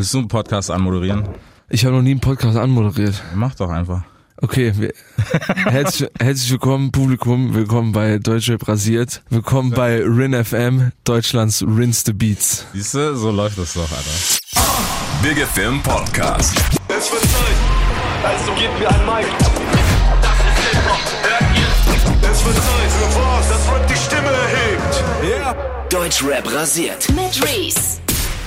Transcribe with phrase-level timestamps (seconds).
[0.00, 1.28] Willst du einen Podcast anmoderieren?
[1.68, 3.22] Ich habe noch nie einen Podcast anmoderiert.
[3.34, 4.00] Mach doch einfach.
[4.38, 4.94] Okay, wir,
[5.66, 7.52] herzlich, herzlich willkommen, Publikum.
[7.52, 9.22] Willkommen bei Deutschrap rasiert.
[9.28, 12.64] Willkommen bei Rin FM, Deutschlands Rinse the Beats.
[12.72, 14.10] Siehst du, so läuft das doch, Alter.
[15.22, 16.56] Big Film Podcast.
[16.88, 19.26] Es wird Zeit, also gebt mir ein Mic.
[20.22, 22.30] Das ist Hip-Hop, hört ihr?
[22.30, 25.04] Es wird Zeit für was, das Rap die Stimme erhebt.
[25.22, 25.54] Yeah.
[25.90, 27.06] Deutschrap rasiert.
[27.10, 28.00] Mit Reese.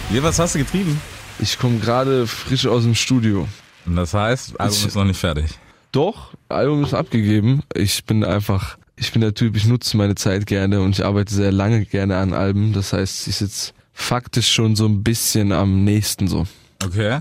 [0.10, 1.00] Hier, was hast du getrieben?
[1.44, 3.50] Ich komme gerade frisch aus dem Studio.
[3.86, 5.46] Und das heißt, Album Ich- ist noch nicht fertig.
[5.92, 7.62] Doch, Album ist abgegeben.
[7.76, 11.34] Ich bin einfach, ich bin der Typ, ich nutze meine Zeit gerne und ich arbeite
[11.36, 12.72] sehr lange gerne an Alben.
[12.72, 16.48] Das heißt, ich sitze faktisch schon so ein bisschen am nächsten so.
[16.82, 17.20] Okay.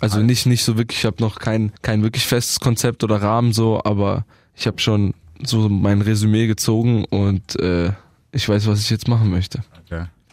[0.00, 3.52] Also nicht nicht so wirklich, ich habe noch kein kein wirklich festes Konzept oder Rahmen
[3.52, 4.24] so, aber
[4.56, 5.14] ich habe schon
[5.44, 7.92] so mein Resümee gezogen und äh,
[8.32, 9.62] ich weiß, was ich jetzt machen möchte.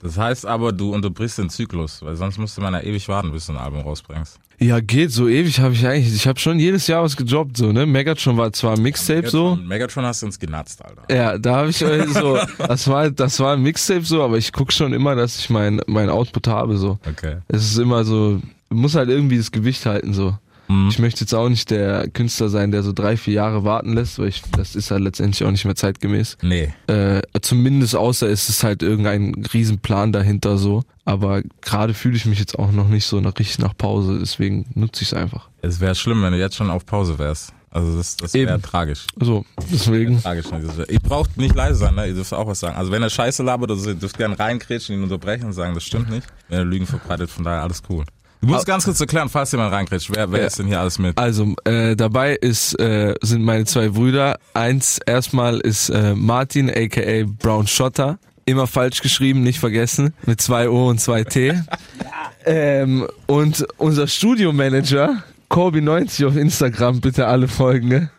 [0.01, 3.47] Das heißt aber, du unterbrichst den Zyklus, weil sonst musste man ja ewig warten, bis
[3.47, 4.39] du ein Album rausbringst.
[4.59, 6.15] Ja, geht so ewig habe ich eigentlich.
[6.15, 7.85] Ich habe schon jedes Jahr was gejobbt so, ne?
[7.85, 9.49] Megatron war zwar ein Mixtape so.
[9.49, 11.03] Megatron, Megatron hast du uns genatzt, Alter.
[11.13, 14.51] Ja, da habe ich äh, so, das war das war ein Mixtape so, aber ich
[14.51, 16.97] guck schon immer, dass ich mein mein Output habe so.
[17.07, 17.37] Okay.
[17.47, 20.35] Es ist immer so, muss halt irgendwie das Gewicht halten so.
[20.67, 20.89] Mhm.
[20.89, 24.19] Ich möchte jetzt auch nicht der Künstler sein, der so drei, vier Jahre warten lässt,
[24.19, 26.37] weil ich, das ist halt letztendlich auch nicht mehr zeitgemäß.
[26.41, 26.73] Nee.
[26.87, 30.83] Äh, zumindest außer es ist halt irgendein Riesenplan dahinter so.
[31.05, 34.65] Aber gerade fühle ich mich jetzt auch noch nicht so nach, richtig nach Pause, deswegen
[34.75, 35.49] nutze ich es einfach.
[35.61, 37.53] Es wäre schlimm, wenn du jetzt schon auf Pause wärst.
[37.69, 39.05] Also das, das wäre tragisch.
[39.19, 40.21] So, deswegen.
[40.21, 40.49] Tragisch.
[40.49, 40.85] ne?
[40.89, 42.07] Ihr braucht nicht leise sein, ne?
[42.07, 42.75] Ihr dürft auch was sagen.
[42.75, 45.83] Also wenn er Scheiße labert, also ihr dürft gerne reinkrätschen, ihn unterbrechen und sagen, das
[45.83, 46.25] stimmt nicht.
[46.49, 48.05] Wenn er Lügen verbreitet, von daher alles cool.
[48.41, 50.45] Du musst ganz kurz erklären, falls jemand reinkrätscht, wer, wer Ja.
[50.47, 51.17] ist denn hier alles mit?
[51.17, 54.37] Also, äh, dabei ist, äh, sind meine zwei Brüder.
[54.53, 58.19] Eins erstmal ist äh, Martin, aka Brown Schotter.
[58.45, 60.13] Immer falsch geschrieben, nicht vergessen.
[60.25, 61.53] Mit zwei O und zwei T.
[62.45, 67.87] ähm, und unser Studiomanager, Corby90 auf Instagram, bitte alle folgen.
[67.89, 68.09] Ne?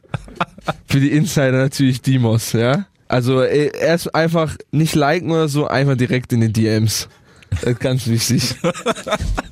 [0.86, 2.86] Für die Insider natürlich Dimos, ja.
[3.06, 7.08] Also äh, erst einfach nicht liken oder so, einfach direkt in den DMs.
[7.50, 8.54] Das ist ganz wichtig.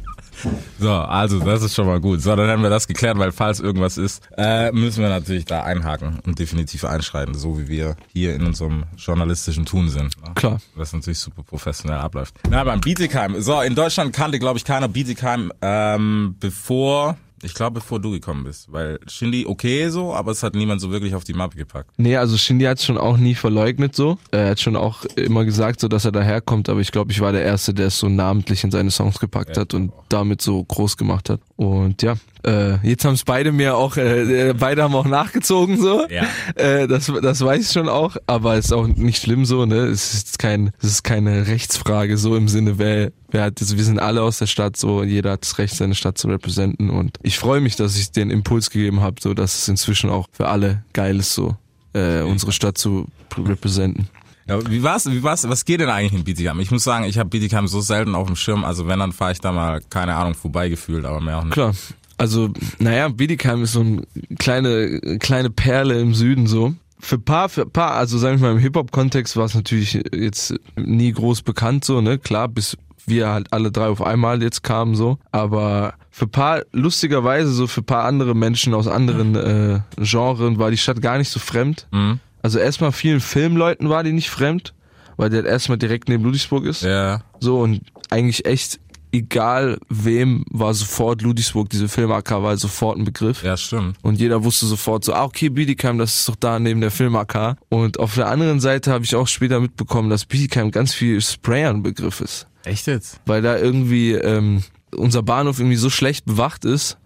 [0.79, 2.21] So, also das ist schon mal gut.
[2.21, 5.63] So, dann haben wir das geklärt, weil falls irgendwas ist, äh, müssen wir natürlich da
[5.63, 10.21] einhaken und definitiv einschreiten, so wie wir hier in unserem journalistischen Tun sind.
[10.23, 10.33] Ne?
[10.35, 10.61] Klar.
[10.75, 12.35] Was natürlich super professionell abläuft.
[12.49, 13.41] Na, beim Bietigheim.
[13.41, 18.45] So, in Deutschland kannte, glaube ich, keiner Bietigheim, ähm, bevor, ich glaube, bevor du gekommen
[18.45, 18.73] bist.
[18.73, 21.91] Weil Shindy okay so, aber es hat niemand so wirklich auf die Mappe gepackt.
[21.97, 24.19] Nee, also Shindy hat schon auch nie verleugnet so.
[24.31, 27.33] Er hat schon auch immer gesagt, so dass er daherkommt, aber ich glaube, ich war
[27.33, 30.65] der Erste, der es so namentlich in seine Songs gepackt Ja, hat und damit so
[30.65, 31.41] groß gemacht hat.
[31.57, 32.17] Und ja,
[32.47, 36.07] äh, jetzt haben es beide mir auch, äh, äh, beide haben auch nachgezogen so.
[36.09, 36.27] Ja.
[36.55, 39.87] Äh, das, das weiß ich schon auch, aber ist auch nicht schlimm so, ne?
[39.87, 43.85] Es ist kein, es ist keine Rechtsfrage so im Sinne, wer, wer hat, also wir
[43.85, 47.19] sind alle aus der Stadt so, jeder hat das Recht, seine Stadt zu repräsentieren und
[47.26, 50.47] ich freue mich, dass ich den Impuls gegeben habe, so dass es inzwischen auch für
[50.47, 51.56] alle geil ist, so
[51.92, 54.09] äh, unsere Stadt zu repräsentieren.
[54.48, 56.60] Ja, wie war's, wie war's, was geht denn eigentlich in Bietigheim?
[56.60, 59.32] Ich muss sagen, ich habe Bietigheim so selten auf dem Schirm, also wenn, dann fahre
[59.32, 61.54] ich da mal, keine Ahnung, vorbeigefühlt, aber mehr auch nicht.
[61.54, 61.75] Klar.
[62.16, 64.03] Also, naja, Bietigheim ist so eine
[64.38, 66.75] kleine, kleine Perle im Süden so.
[67.00, 71.10] Für paar, für paar, also sagen wir mal im Hip-Hop-Kontext war es natürlich jetzt nie
[71.10, 72.19] groß bekannt so, ne?
[72.19, 72.76] Klar, bis
[73.06, 75.19] wir halt alle drei auf einmal jetzt kamen so.
[75.31, 80.77] Aber für paar, lustigerweise so für paar andere Menschen aus anderen äh, Genren war die
[80.77, 81.87] Stadt gar nicht so fremd.
[81.93, 82.21] Mhm.
[82.43, 84.75] Also erstmal vielen Filmleuten war die nicht fremd,
[85.17, 86.83] weil der halt erstmal direkt neben Ludwigsburg ist.
[86.83, 87.81] Ja, So und
[88.11, 88.81] eigentlich echt
[89.12, 93.43] egal wem war sofort Ludwigsburg, diese Film-AK war sofort ein Begriff.
[93.43, 93.97] ja, stimmt.
[94.03, 97.56] Und jeder wusste sofort so, ah, okay, Bietigheim, das ist doch da neben der Film-AK.
[97.69, 101.71] Und auf der anderen Seite habe ich auch später mitbekommen, dass Bietigheim ganz viel Sprayer
[101.71, 102.47] ein Begriff ist.
[102.66, 103.21] Echt jetzt?
[103.27, 104.62] Weil da irgendwie ähm,
[104.94, 106.99] unser Bahnhof irgendwie so schlecht bewacht ist,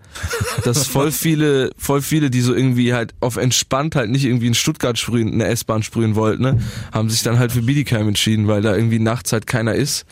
[0.64, 4.54] dass voll viele, voll viele, die so irgendwie halt auf entspannt halt nicht irgendwie in
[4.54, 6.60] Stuttgart sprühen, eine S-Bahn sprühen wollten, ne,
[6.92, 10.06] haben sich dann halt für Bietigheim entschieden, weil da irgendwie nachts halt keiner ist.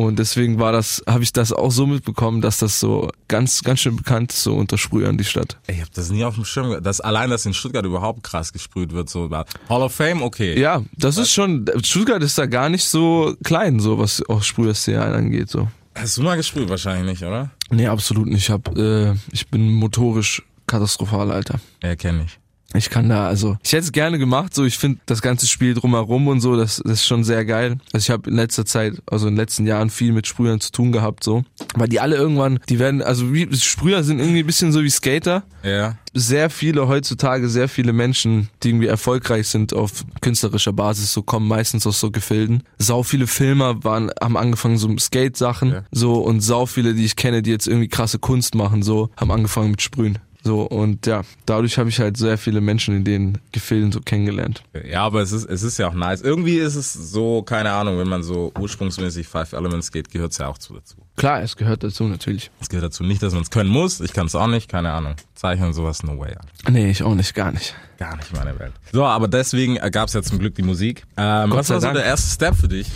[0.00, 3.80] Und deswegen war das, habe ich das auch so mitbekommen, dass das so ganz, ganz
[3.80, 5.58] schön bekannt ist, so unter Sprühern die Stadt.
[5.66, 6.86] Ey, Ich habe das nie auf dem Schirm gehabt.
[6.86, 10.58] Das, allein, dass in Stuttgart überhaupt krass gesprüht wird, so Hall of Fame, okay.
[10.58, 15.02] Ja, das ist schon, Stuttgart ist da gar nicht so klein, so was auch Sprüherszene
[15.02, 15.68] angeht, so.
[15.94, 16.68] Hast du mal gesprüht?
[16.68, 17.50] Wahrscheinlich nicht, oder?
[17.70, 18.44] Nee, absolut nicht.
[18.44, 21.60] Ich hab, äh, ich bin motorisch katastrophal, Alter.
[21.82, 22.38] Ja, kenne ich.
[22.74, 25.74] Ich kann da, also, ich hätte es gerne gemacht, so, ich finde das ganze Spiel
[25.74, 27.78] drumherum und so, das, das ist schon sehr geil.
[27.92, 30.70] Also ich habe in letzter Zeit, also in den letzten Jahren viel mit Sprühern zu
[30.70, 31.42] tun gehabt, so.
[31.74, 34.90] Weil die alle irgendwann, die werden, also wie, Sprüher sind irgendwie ein bisschen so wie
[34.90, 35.42] Skater.
[35.64, 35.96] Ja.
[36.14, 41.48] Sehr viele heutzutage, sehr viele Menschen, die irgendwie erfolgreich sind auf künstlerischer Basis, so kommen
[41.48, 42.62] meistens aus so Gefilden.
[42.78, 45.82] Sau viele Filmer waren, haben angefangen so Skate-Sachen, Ja.
[45.90, 49.30] so, und sau viele, die ich kenne, die jetzt irgendwie krasse Kunst machen, so, haben
[49.30, 50.18] angefangen mit Sprühen.
[50.42, 54.62] So, und ja, dadurch habe ich halt sehr viele Menschen in den Gefilden so kennengelernt.
[54.88, 56.22] Ja, aber es ist, es ist ja auch nice.
[56.22, 60.38] Irgendwie ist es so, keine Ahnung, wenn man so ursprungsmäßig Five Elements geht, gehört es
[60.38, 60.96] ja auch zu dazu.
[61.16, 62.50] Klar, es gehört dazu natürlich.
[62.60, 64.00] Es gehört dazu nicht, dass man es können muss.
[64.00, 65.14] Ich kann es auch nicht, keine Ahnung.
[65.34, 66.34] Zeichnen sowas, no way.
[66.68, 67.74] Nee, ich auch nicht, gar nicht.
[67.98, 68.72] Gar nicht meine Welt.
[68.92, 71.04] So, aber deswegen gab es ja zum Glück die Musik.
[71.18, 72.86] Ähm, was war so der erste Step für dich?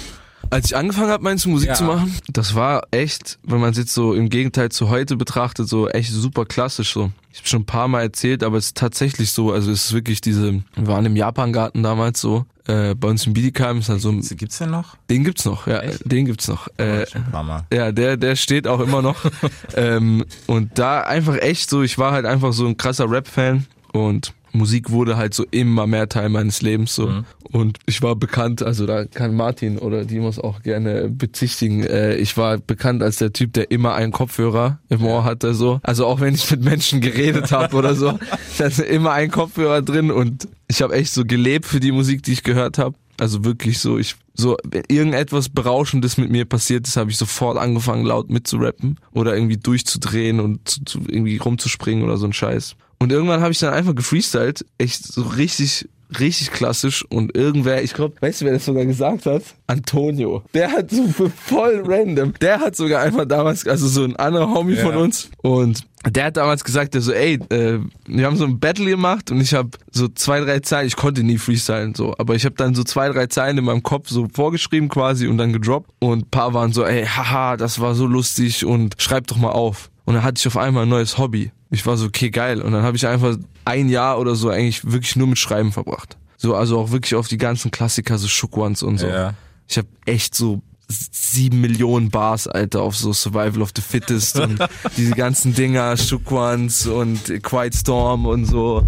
[0.50, 1.74] Als ich angefangen habe, meine Musik Ja.
[1.74, 5.68] zu machen, das war echt, wenn man es jetzt so im Gegenteil zu heute betrachtet,
[5.68, 7.10] so echt super klassisch so.
[7.32, 9.92] Ich habe schon ein paar Mal erzählt, aber es ist tatsächlich so, also es ist
[9.92, 14.00] wirklich diese, wir waren im Japangarten damals so, äh, bei uns in Bietigheim ist halt
[14.00, 14.96] so, Gibt's den noch?
[15.10, 16.00] den gibt's noch, ja, Echt?
[16.10, 16.68] den gibt's noch.
[16.78, 19.16] Äh, ein ja, der, der steht auch immer noch.
[19.74, 24.32] ähm, und da einfach echt so, ich war halt einfach so ein krasser Rap-Fan und
[24.54, 27.24] Musik wurde halt so immer mehr Teil meines Lebens so.
[27.54, 31.84] Und ich war bekannt, also da kann Martin oder Dimos auch gerne bezichtigen.
[31.84, 35.80] Äh, ich war bekannt als der Typ, der immer einen Kopfhörer im Ohr hatte so.
[35.82, 38.18] Also auch wenn ich mit Menschen geredet habe oder so,
[38.58, 42.22] da ist immer ein Kopfhörer drin und ich habe echt so gelebt für die Musik,
[42.22, 42.96] die ich gehört habe.
[43.20, 44.56] Also wirklich so, ich so
[44.88, 50.40] irgendetwas Berauschendes mit mir passiert ist, habe ich sofort angefangen laut mitzurappen oder irgendwie durchzudrehen
[50.40, 52.74] und zu, zu, irgendwie rumzuspringen oder so ein Scheiß.
[52.98, 55.88] Und irgendwann habe ich dann einfach gefreestylt, echt so richtig
[56.20, 59.42] richtig klassisch und irgendwer, ich glaube, weißt du, wer das sogar gesagt hat?
[59.66, 60.42] Antonio.
[60.52, 64.76] Der hat so voll random, der hat sogar einfach damals, also so ein anderer Homie
[64.76, 64.98] von Ja.
[64.98, 68.84] uns und der hat damals gesagt, der so, ey, äh, wir haben so ein Battle
[68.90, 72.44] gemacht und ich habe so zwei, drei Zeilen, ich konnte nie freestylen so, aber ich
[72.44, 75.90] habe dann so zwei, drei Zeilen in meinem Kopf so vorgeschrieben quasi und dann gedroppt
[75.98, 79.50] und ein paar waren so, ey, haha, das war so lustig und schreib doch mal
[79.50, 79.90] auf.
[80.04, 81.50] Und dann hatte ich auf einmal ein neues Hobby.
[81.70, 82.60] Ich war so, okay, geil.
[82.60, 86.16] Und dann habe ich einfach ein Jahr oder so eigentlich wirklich nur mit Schreiben verbracht.
[86.36, 89.06] So, also auch wirklich auf die ganzen Klassiker, so Shook Ones und so.
[89.06, 89.34] Ja.
[89.66, 94.58] Ich habe echt so sieben Millionen Bars, Alter, auf so Survival of the Fittest und
[94.96, 98.86] diese ganzen Dinger, Shook Ones und Quiet Storm und so.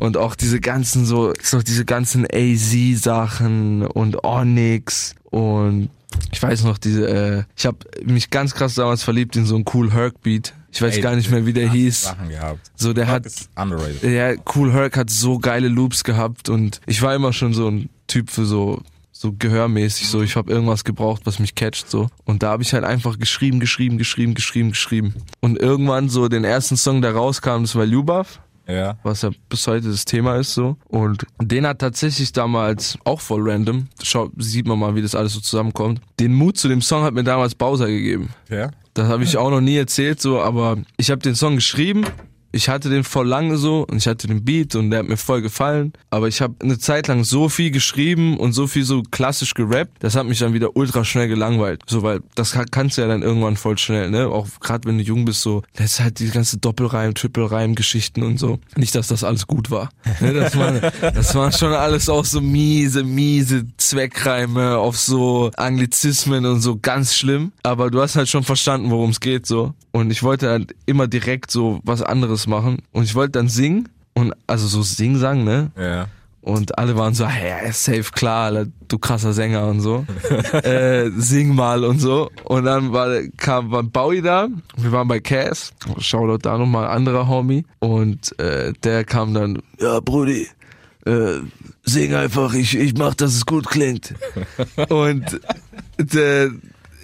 [0.00, 5.90] Und auch diese ganzen so, so diese ganzen AZ-Sachen und Onyx und
[6.32, 9.64] ich weiß noch, diese, äh, ich habe mich ganz krass damals verliebt in so einen
[9.72, 10.54] Cool Herc Beat.
[10.72, 12.02] Ich weiß Ey, gar nicht mehr, wie der hieß.
[12.02, 12.70] Sachen gehabt.
[12.74, 14.02] So, der hat, ist underrated.
[14.02, 17.88] ja, Cool Herc hat so geile Loops gehabt und ich war immer schon so ein
[18.06, 18.82] Typ für so
[19.16, 22.74] so gehörmäßig so ich habe irgendwas gebraucht was mich catcht so und da habe ich
[22.74, 27.62] halt einfach geschrieben geschrieben geschrieben geschrieben geschrieben und irgendwann so den ersten Song der rauskam
[27.62, 28.96] das war Lubaf Ja.
[29.02, 33.48] was ja bis heute das Thema ist so und den hat tatsächlich damals auch voll
[33.50, 37.02] random schau sieht man mal wie das alles so zusammenkommt den Mut zu dem Song
[37.02, 38.70] hat mir damals Bowser gegeben Ja.
[38.94, 42.04] das habe ich auch noch nie erzählt, so, aber ich habe den Song geschrieben.
[42.54, 45.16] Ich hatte den voll lange so und ich hatte den Beat und der hat mir
[45.16, 45.92] voll gefallen.
[46.10, 49.90] Aber ich habe eine Zeit lang so viel geschrieben und so viel so klassisch gerappt,
[49.98, 51.82] das hat mich dann wieder ultra schnell gelangweilt.
[51.86, 54.28] So, weil das kann- kannst du ja dann irgendwann voll schnell, ne?
[54.28, 58.38] Auch gerade wenn du jung bist, so, das ist halt die ganze Doppelreim, Triple-Reim-Geschichten und
[58.38, 58.58] so.
[58.76, 59.90] Nicht, dass das alles gut war.
[60.20, 60.32] Ne?
[60.34, 66.60] Das, war das war schon alles auch so miese, miese Zweckreime auf so Anglizismen und
[66.60, 67.52] so ganz schlimm.
[67.62, 69.74] Aber du hast halt schon verstanden, worum es geht so.
[69.92, 72.78] Und ich wollte halt immer direkt so was anderes machen.
[72.92, 73.88] Und ich wollte dann singen.
[74.14, 75.72] Und also so Sing-Sang, ne?
[75.76, 76.06] Ja.
[76.44, 80.04] Und alle waren so, hey, safe, klar, du krasser Sänger und so.
[80.52, 82.30] äh, sing mal und so.
[82.44, 83.08] Und dann war,
[83.38, 84.48] kam war Bowie da.
[84.76, 85.72] Wir waren bei Cass.
[85.98, 87.64] Shoutout da nochmal, anderer Homie.
[87.78, 90.46] Und äh, der kam dann, ja, Brudi,
[91.06, 91.38] äh,
[91.82, 94.14] sing einfach, ich, ich mach, dass es gut klingt.
[94.90, 95.40] und
[95.98, 96.50] der,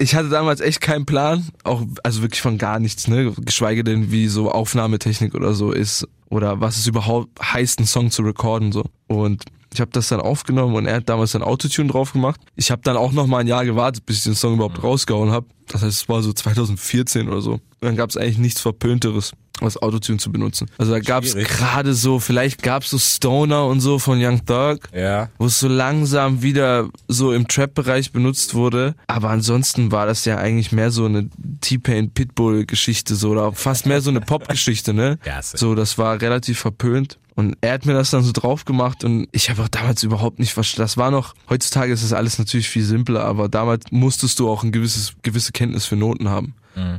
[0.00, 4.10] ich hatte damals echt keinen Plan, auch also wirklich von gar nichts, ne, geschweige denn
[4.10, 8.72] wie so Aufnahmetechnik oder so ist oder was es überhaupt heißt, einen Song zu recorden
[8.72, 8.84] so.
[9.08, 12.40] Und ich habe das dann aufgenommen und er hat damals ein Autotune drauf gemacht.
[12.56, 15.30] Ich habe dann auch noch mal ein Jahr gewartet, bis ich den Song überhaupt rausgehauen
[15.30, 15.46] habe.
[15.68, 17.52] Das heißt, es war so 2014 oder so.
[17.52, 19.32] Und dann gab es eigentlich nichts verpönteres,
[19.66, 20.68] als Autotune zu benutzen.
[20.78, 24.44] Also da gab es gerade so, vielleicht gab es so Stoner und so von Young
[24.44, 25.28] Thug Ja.
[25.38, 28.94] wo es so langsam wieder so im Trap-Bereich benutzt wurde.
[29.06, 31.28] Aber ansonsten war das ja eigentlich mehr so eine
[31.60, 35.18] T-Pain Pitbull-Geschichte, so oder fast mehr so eine Pop-Geschichte, ne?
[35.26, 35.40] Ja.
[35.42, 37.18] So, das war relativ verpönt.
[37.36, 40.38] Und er hat mir das dann so drauf gemacht und ich habe auch damals überhaupt
[40.40, 40.82] nicht verstanden.
[40.84, 44.62] Das war noch, heutzutage ist das alles natürlich viel simpler, aber damals musstest du auch
[44.62, 46.54] ein gewisses, gewisse Kenntnis für Noten haben.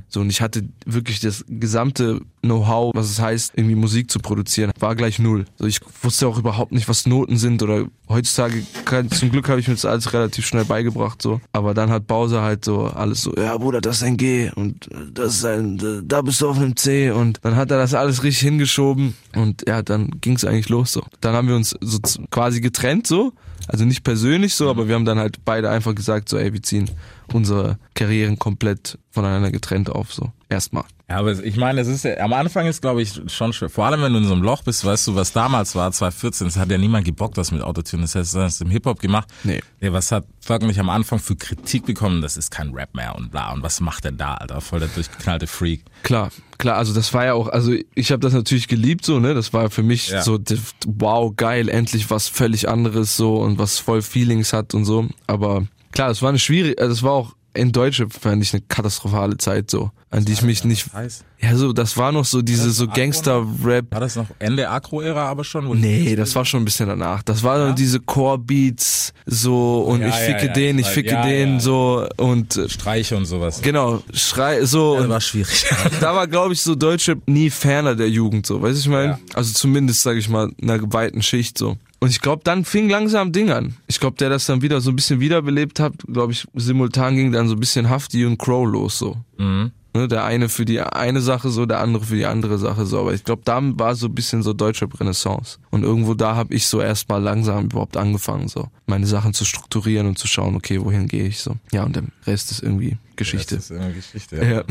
[0.07, 4.71] So, und ich hatte wirklich das gesamte Know-how, was es heißt, irgendwie Musik zu produzieren,
[4.79, 5.45] war gleich null.
[5.57, 9.59] So, ich wusste auch überhaupt nicht, was Noten sind oder heutzutage, kann, zum Glück habe
[9.59, 11.39] ich mir das alles relativ schnell beigebracht, so.
[11.51, 14.89] Aber dann hat Bowser halt so alles so, ja Bruder, das ist ein G und
[15.13, 18.23] das ist ein, da bist du auf einem C und dann hat er das alles
[18.23, 21.03] richtig hingeschoben und ja, dann ging es eigentlich los so.
[21.21, 21.99] Dann haben wir uns so
[22.31, 23.33] quasi getrennt so,
[23.67, 26.63] also nicht persönlich so, aber wir haben dann halt beide einfach gesagt so, ey, wir
[26.63, 26.89] ziehen
[27.33, 30.31] unsere Karrieren komplett voneinander getrennt auf so.
[30.49, 30.83] Erstmal.
[31.09, 33.69] Ja, aber ich meine, es ist ja, am Anfang ist, glaube ich, schon schwer.
[33.69, 36.47] Vor allem, wenn du in so einem Loch bist, weißt du, was damals war, 2014,
[36.47, 38.03] es hat ja niemand gebockt, das mit Autotune.
[38.03, 39.27] Das heißt, das ist im Hip-Hop gemacht.
[39.43, 39.61] Nee.
[39.81, 42.21] Ja, was hat wirklich am Anfang für Kritik bekommen?
[42.21, 43.51] Das ist kein Rap mehr und bla.
[43.51, 44.61] Und was macht der da, Alter?
[44.61, 45.83] Voll der durchgeknallte Freak.
[46.03, 49.33] Klar, klar, also das war ja auch, also ich habe das natürlich geliebt so, ne?
[49.33, 50.21] Das war für mich Ja.
[50.21, 50.39] so
[50.85, 55.67] wow, geil, endlich was völlig anderes so und was voll Feelings hat und so, aber
[55.91, 59.35] klar, es war eine schwierige, also es war auch in Deutsche fand ich eine katastrophale
[59.37, 61.25] Zeit so, an die ich mich nicht Heiß.
[61.41, 65.25] ja so, das war noch so diese so Gangster Rap War das noch Ende Agro-Ära
[65.25, 65.67] aber schon?
[65.79, 67.23] Nee, das war schon ein bisschen danach.
[67.23, 70.93] Das war dann diese Core-Beats so und Ja, ich ja, ficke ja, den, ich weiß.
[70.93, 71.59] ficke Ja, den ja.
[71.59, 73.61] so und äh, Streiche und sowas.
[73.61, 75.65] genau, schrei so Das war schwierig.
[75.99, 79.11] da war, glaube ich, so Deutsche nie ferner der Jugend, so, weißt du, ich meine?
[79.11, 79.19] Ja.
[79.33, 81.75] Also zumindest, sage ich mal, einer weiten Schicht so.
[82.03, 83.75] Und ich glaube, dann fing langsam Ding an.
[83.85, 87.31] Ich glaube, der das dann wieder so ein bisschen wiederbelebt hat, glaube ich, simultan ging
[87.31, 89.17] dann so ein bisschen Hafti und Crow los, so.
[89.37, 89.71] Mhm.
[89.93, 92.99] Ne, der eine für die eine Sache so, der andere für die andere Sache so.
[92.99, 95.57] Aber ich glaube, da war so ein bisschen so deutsche Renaissance.
[95.69, 100.07] Und irgendwo da habe ich so erstmal langsam überhaupt angefangen, so meine Sachen zu strukturieren
[100.07, 101.57] und zu schauen, okay, wohin gehe ich so.
[101.73, 103.55] Ja, und der Rest ist irgendwie Geschichte.
[103.55, 104.37] Das ist eine Geschichte.
[104.37, 104.43] Ja.
[104.43, 104.63] Ja.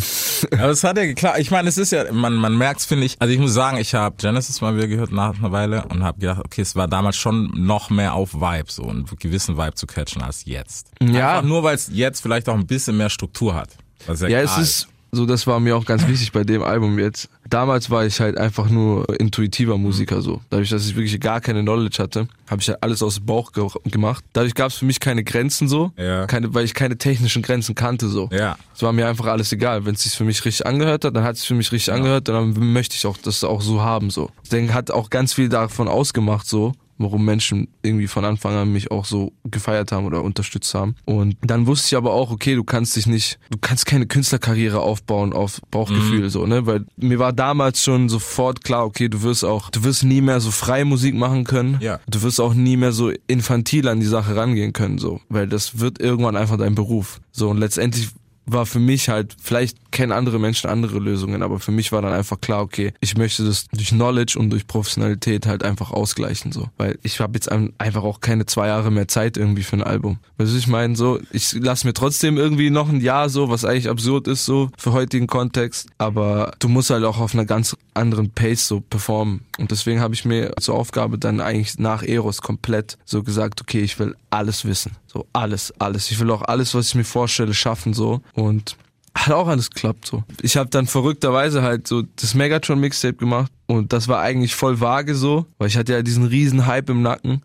[0.53, 1.39] Aber es hat ja geklappt.
[1.39, 3.17] Ich meine, es ist ja, man, man merkt's, finde ich.
[3.19, 6.19] Also ich muss sagen, ich habe Genesis mal wieder gehört nach einer Weile und habe
[6.19, 9.87] gedacht, okay, es war damals schon noch mehr auf Vibe, so einen gewissen Vibe zu
[9.87, 10.91] catchen als jetzt.
[11.03, 11.37] Ja.
[11.37, 13.77] Einfach nur weil es jetzt vielleicht auch ein bisschen mehr Struktur hat.
[14.07, 16.99] Was Ja, es klar ist so, das war mir auch ganz wichtig bei dem Album
[16.99, 17.29] jetzt.
[17.49, 20.41] Damals war ich halt einfach nur intuitiver Musiker so.
[20.51, 23.53] Dadurch, dass ich wirklich gar keine Knowledge hatte, habe ich halt alles aus dem Bauch
[23.53, 24.25] ge gemacht.
[24.33, 26.27] Dadurch gab es für mich keine Grenzen so, Ja.
[26.27, 28.29] keine, weil ich keine technischen Grenzen kannte so.
[28.33, 28.57] Ja.
[28.75, 29.85] Es war mir einfach alles egal.
[29.85, 31.93] Wenn es sich für mich richtig angehört hat, dann hat es sich für mich richtig
[31.93, 34.31] angehört, dann möchte ich auch das auch so haben so.
[34.45, 38.91] Deswegen hat auch ganz viel davon ausgemacht so, warum Menschen irgendwie von Anfang an mich
[38.91, 40.95] auch so gefeiert haben oder unterstützt haben.
[41.05, 44.81] Und dann wusste ich aber auch, okay, du kannst dich nicht, du kannst keine Künstlerkarriere
[44.81, 46.67] aufbauen auf Bauchgefühl so, ne?
[46.67, 50.41] Weil mir war damals schon sofort klar, okay, du wirst auch, du wirst nie mehr
[50.41, 51.79] so freie Musik machen können.
[51.81, 52.01] Ja.
[52.09, 55.21] Du wirst auch nie mehr so infantil an die Sache rangehen können, so.
[55.29, 57.21] Weil das wird irgendwann einfach dein Beruf.
[57.33, 58.11] So, und letztendlich
[58.47, 62.13] war für mich halt, vielleicht kennen andere Menschen andere Lösungen, aber für mich war dann
[62.13, 66.69] einfach klar, okay, ich möchte das durch Knowledge und durch Professionalität halt einfach ausgleichen, so.
[66.77, 69.83] Weil ich habe jetzt ein- einfach auch keine zwei Jahre mehr Zeit irgendwie für ein
[69.83, 70.19] Album.
[70.39, 73.65] Weißt du, ich meine, so, ich lasse mir trotzdem irgendwie noch ein Jahr so, was
[73.65, 77.77] eigentlich absurd ist, so, für heutigen Kontext, aber du musst halt auch auf einer ganz
[77.95, 79.41] anderen Pace so performen.
[79.59, 83.81] Und deswegen habe ich mir zur Aufgabe dann eigentlich nach Eros komplett so gesagt, okay,
[83.81, 84.93] ich will alles wissen.
[85.07, 86.11] So alles, alles.
[86.11, 88.21] Ich will auch alles, was ich mir vorstelle, schaffen so.
[88.33, 88.77] Und
[89.15, 90.23] hat auch alles geklappt so.
[90.43, 94.81] Ich habe dann verrückterweise halt so das Megatron Mixtape gemacht und das war eigentlich voll
[94.81, 97.43] vage so, weil ich hatte ja diesen riesen Hype im Nacken.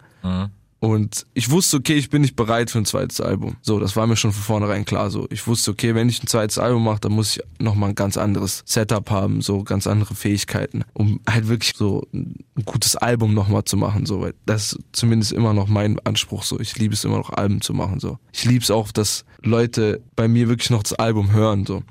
[0.85, 3.55] Und ich wusste, okay, ich bin nicht bereit für ein zweites Album.
[3.63, 5.25] So, das war mir schon von vornherein klar so.
[5.31, 8.17] Ich wusste, okay, wenn ich ein zweites Album mache, dann muss ich nochmal ein ganz
[8.17, 13.63] anderes Setup haben, so ganz andere Fähigkeiten, um halt wirklich so ein gutes Album nochmal
[13.63, 16.59] zu machen, so, weil das ist zumindest immer noch mein Anspruch, so.
[16.59, 18.19] Ich liebe es immer noch, Alben zu machen, so.
[18.31, 21.81] Ich liebe es auch, dass Leute bei mir wirklich noch das Album hören, so.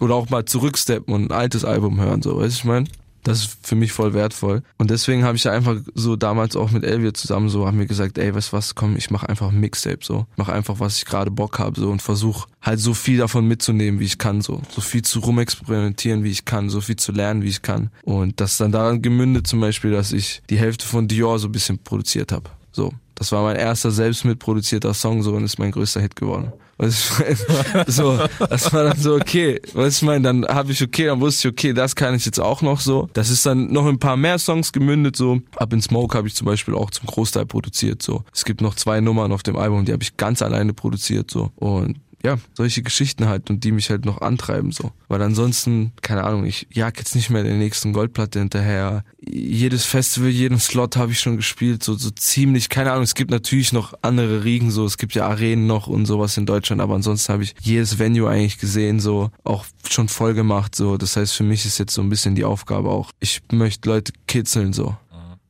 [0.00, 2.86] Oder auch mal zurücksteppen und ein altes Album hören, so, weißt du, ich meine?
[3.24, 4.62] Das ist für mich voll wertvoll.
[4.78, 8.18] Und deswegen habe ich einfach so damals auch mit Elvia zusammen so, haben wir gesagt,
[8.18, 10.26] ey, weißt was, komm, ich mache einfach ein Mixtape so.
[10.36, 13.98] Mach einfach, was ich gerade Bock habe so und versuch halt so viel davon mitzunehmen,
[13.98, 14.60] wie ich kann so.
[14.70, 17.90] So viel zu rumexperimentieren, wie ich kann, so viel zu lernen, wie ich kann.
[18.02, 21.48] Und das ist dann daran gemündet zum Beispiel, dass ich die Hälfte von Dior so
[21.48, 22.50] ein bisschen produziert habe.
[22.72, 22.92] So.
[23.14, 26.52] Das war mein erster selbst mitproduzierter Song so und ist mein größter Hit geworden.
[26.76, 29.60] Was ich mein, so, das war dann so okay.
[29.74, 32.40] Was ich meine, dann habe ich okay, dann wusste ich okay, das kann ich jetzt
[32.40, 33.08] auch noch so.
[33.12, 35.40] Das ist dann noch in ein paar mehr Songs gemündet so.
[35.56, 38.24] Up in Smoke habe ich zum Beispiel auch zum Großteil produziert so.
[38.32, 41.52] Es gibt noch zwei Nummern auf dem Album, die habe ich ganz alleine produziert so
[41.56, 44.92] und ja, solche Geschichten halt und die mich halt noch antreiben so.
[45.08, 49.04] Weil ansonsten, keine Ahnung, ich jag jetzt nicht mehr der nächsten Goldplatte hinterher.
[49.20, 53.30] Jedes Festival, jeden Slot habe ich schon gespielt, so, so ziemlich, keine Ahnung, es gibt
[53.30, 56.94] natürlich noch andere Riegen, so, es gibt ja Arenen noch und sowas in Deutschland, aber
[56.94, 60.96] ansonsten habe ich jedes Venue eigentlich gesehen, so, auch schon voll gemacht, so.
[60.96, 64.12] Das heißt, für mich ist jetzt so ein bisschen die Aufgabe auch, ich möchte Leute
[64.26, 64.96] kitzeln, so.